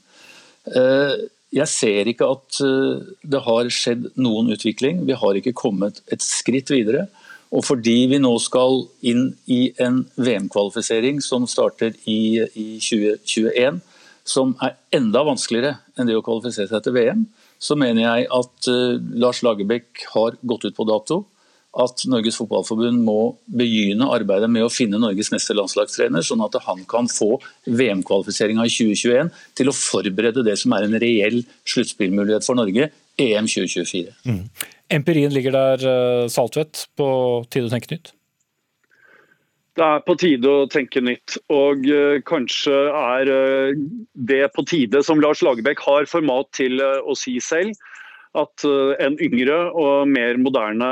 [0.68, 1.14] Eh,
[1.54, 5.04] jeg ser ikke at eh, det har skjedd noen utvikling.
[5.08, 7.06] Vi har ikke kommet et skritt videre.
[7.54, 13.78] Og fordi vi nå skal inn i en VM-kvalifisering som starter i, i 2021,
[14.26, 17.28] som er enda vanskeligere enn det å kvalifisere seg til VM,
[17.62, 21.20] så mener jeg at uh, Lars Lagerbäck har gått ut på dato.
[21.80, 26.84] At Norges Fotballforbund må begynne arbeidet med å finne Norges neste landslagstrener, sånn at han
[26.90, 27.34] kan få
[27.66, 33.48] VM-kvalifiseringa i 2021 til å forberede det som er en reell sluttspillmulighet for Norge, EM
[33.50, 34.14] 2024.
[34.26, 34.44] Mm.
[34.94, 37.08] Empirien ligger der, eh, Saltvedt, på
[37.50, 38.12] tide å tenke nytt?
[39.74, 41.34] Det er på tide å tenke nytt.
[41.50, 43.80] Og uh, kanskje er uh,
[44.14, 47.74] det på tide, som Lars Lagerbäck har format til å si selv,
[48.34, 50.88] at en yngre og mer moderne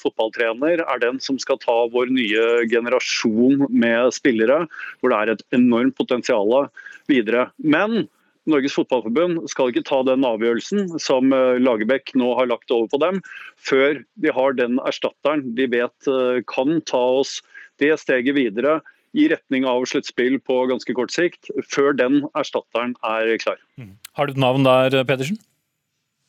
[0.00, 4.64] fotballtrener er den som skal ta vår nye generasjon med spillere,
[5.00, 6.68] hvor det er et enormt potensial
[7.10, 7.48] videre.
[7.58, 8.06] Men
[8.46, 13.18] Norges Fotballforbund skal ikke ta den avgjørelsen som Lagerbäck nå har lagt over på dem,
[13.58, 16.10] før de har den erstatteren de vet
[16.50, 17.40] kan ta oss
[17.82, 18.78] det steget videre
[19.16, 23.58] i retning av sluttspill på ganske kort sikt, før den erstatteren er klar.
[23.80, 23.94] Mm.
[24.16, 25.40] Har du et navn der, Pedersen?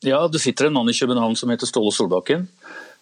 [0.06, 2.44] Ja, det sitter en mann i København som heter Ståle Solbakken.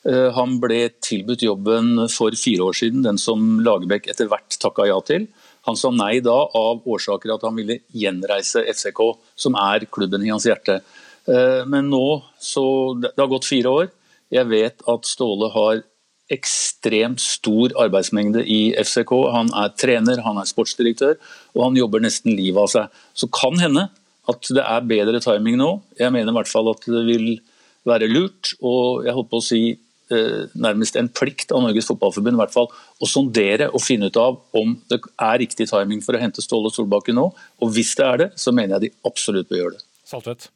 [0.08, 4.86] Eh, han ble tilbudt jobben for fire år siden, den som Lagerbäck etter hvert takka
[4.88, 5.26] ja til.
[5.68, 9.02] Han sa nei da av årsaker at han ville gjenreise FCK,
[9.36, 10.78] som er klubben i hans hjerte.
[11.28, 13.90] Eh, men nå, så Det har gått fire år.
[14.32, 15.82] Jeg vet at Ståle har
[16.32, 19.12] ekstremt stor arbeidsmengde i FCK.
[19.36, 21.16] Han er trener, han er sportsdirektør,
[21.54, 22.88] og han jobber nesten livet av seg.
[23.14, 23.90] Så kan hende
[24.30, 25.70] at det er bedre timing nå.
[25.98, 27.28] Jeg mener i hvert fall at det vil
[27.86, 32.38] være lurt, og jeg holdt på å si eh, nærmest en plikt av Norges Fotballforbund
[32.38, 36.18] i hvert fall, å sondere og finne ut av om det er riktig timing for
[36.18, 37.30] å hente Ståle Solbakken nå.
[37.62, 39.84] Og hvis det er det, så mener jeg de absolutt bør gjøre det.
[40.06, 40.50] Saltvedt.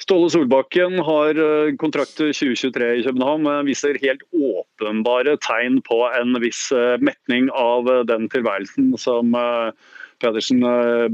[0.00, 6.02] Ståle Solbakken har eh, kontrakt til 2023 i København, men viser helt åpenbare tegn på
[6.08, 9.36] en viss eh, metning av den tilværelsen som
[10.20, 10.64] Pedersen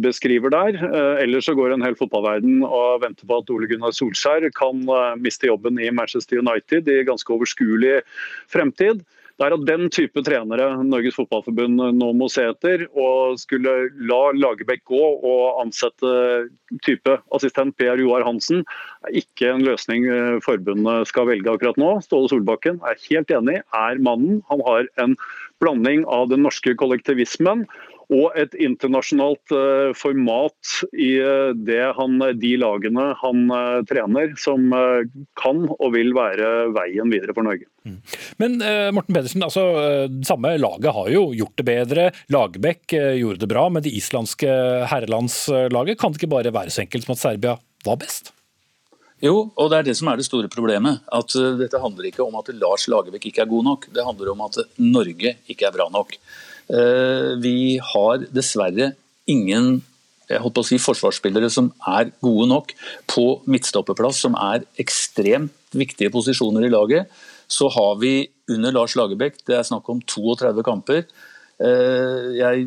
[0.03, 0.79] beskriver der.
[1.23, 4.83] Ellers så går en hel fotballverden og venter på at Ole Gunnar Solskjær kan
[5.23, 8.01] miste jobben i Manchester United i ganske overskuelig
[8.53, 9.05] fremtid.
[9.37, 12.87] Det er at den type trenere Norges Fotballforbund nå må se etter.
[12.97, 13.75] Og skulle
[14.09, 16.13] la Lagerbäck gå og ansette
[16.87, 18.65] type assistent Per Joar Hansen,
[19.05, 21.99] er ikke en løsning eh, forbundet skal velge akkurat nå.
[22.07, 24.41] Ståle Solbakken er helt enig, er mannen.
[24.49, 25.19] Han har en
[25.61, 27.67] blanding av den norske kollektivismen
[28.13, 31.17] og et internasjonalt uh, format i
[31.67, 34.69] det han, de lagene han uh, trener, som
[35.39, 37.67] kan og vil være veien videre for Norge.
[37.87, 37.99] Mm.
[38.43, 38.57] Men
[38.95, 39.65] Morten Pedersen, altså,
[40.27, 42.07] samme laget har jo gjort det bedre.
[42.33, 44.49] Lagerbäck gjorde det bra med det islandske
[44.91, 45.99] herrelandslaget.
[46.01, 47.55] Kan det ikke bare være så enkelt som at Serbia
[47.87, 48.33] var best?
[49.23, 51.05] Jo, og det er det som er det store problemet.
[51.15, 54.45] At Dette handler ikke om at Lars Lagerbäck ikke er god nok, det handler om
[54.49, 56.19] at Norge ikke er bra nok.
[56.67, 58.95] Eh, vi har dessverre
[59.31, 59.79] ingen
[60.27, 62.73] jeg holdt på å si, forsvarsspillere som er gode nok
[63.11, 67.13] på midtstoppeplass, som er ekstremt viktige posisjoner i laget,
[67.47, 71.05] så har vi under Lars Lagerbäck, det er snakk om 32 kamper.
[71.63, 72.67] Eh, jeg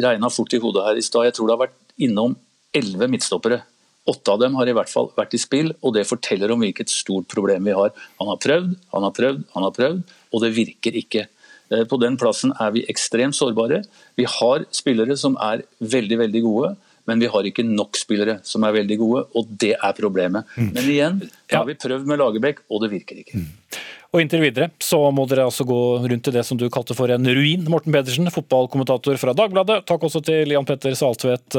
[0.00, 1.78] regna fort i hodet her i stad, jeg tror det har vært
[2.08, 2.38] innom
[2.72, 3.60] 11 midtstoppere.
[4.08, 6.92] Åtte av dem har i hvert fall vært i spill, og det forteller om hvilket
[6.92, 7.92] stort problem vi har.
[8.20, 11.28] Han har prøvd, han har prøvd, han har prøvd, og det virker ikke.
[11.72, 13.82] Eh, på den plassen er vi ekstremt sårbare.
[14.18, 16.74] Vi har spillere som er veldig, veldig gode.
[17.04, 20.48] Men vi har ikke nok spillere som er veldig gode, og det er problemet.
[20.56, 20.70] Mm.
[20.72, 21.18] Men igjen,
[21.52, 23.42] da har vi prøvd med Lagerbäck, og det virker ikke.
[23.42, 23.82] Mm.
[24.14, 27.10] Og inntil videre så må dere altså gå rundt til det som du kalte for
[27.10, 27.64] en ruin.
[27.66, 29.80] Morten Pedersen, fotballkommentator fra Dagbladet.
[29.90, 31.58] Takk også til Jan Petter Saltvedt,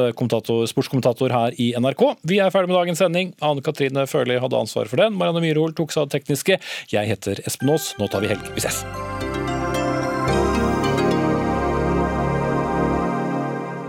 [0.71, 2.05] sportskommentator her i NRK.
[2.23, 3.35] Vi er ferdig med dagens sending.
[3.43, 5.19] Anne Katrine Førli hadde ansvar for den.
[5.19, 6.61] Marianne Myrhol tok seg av det tekniske.
[6.95, 7.91] Jeg heter Espen Aas.
[7.99, 8.47] Nå tar vi helg.
[8.55, 8.85] Vi ses.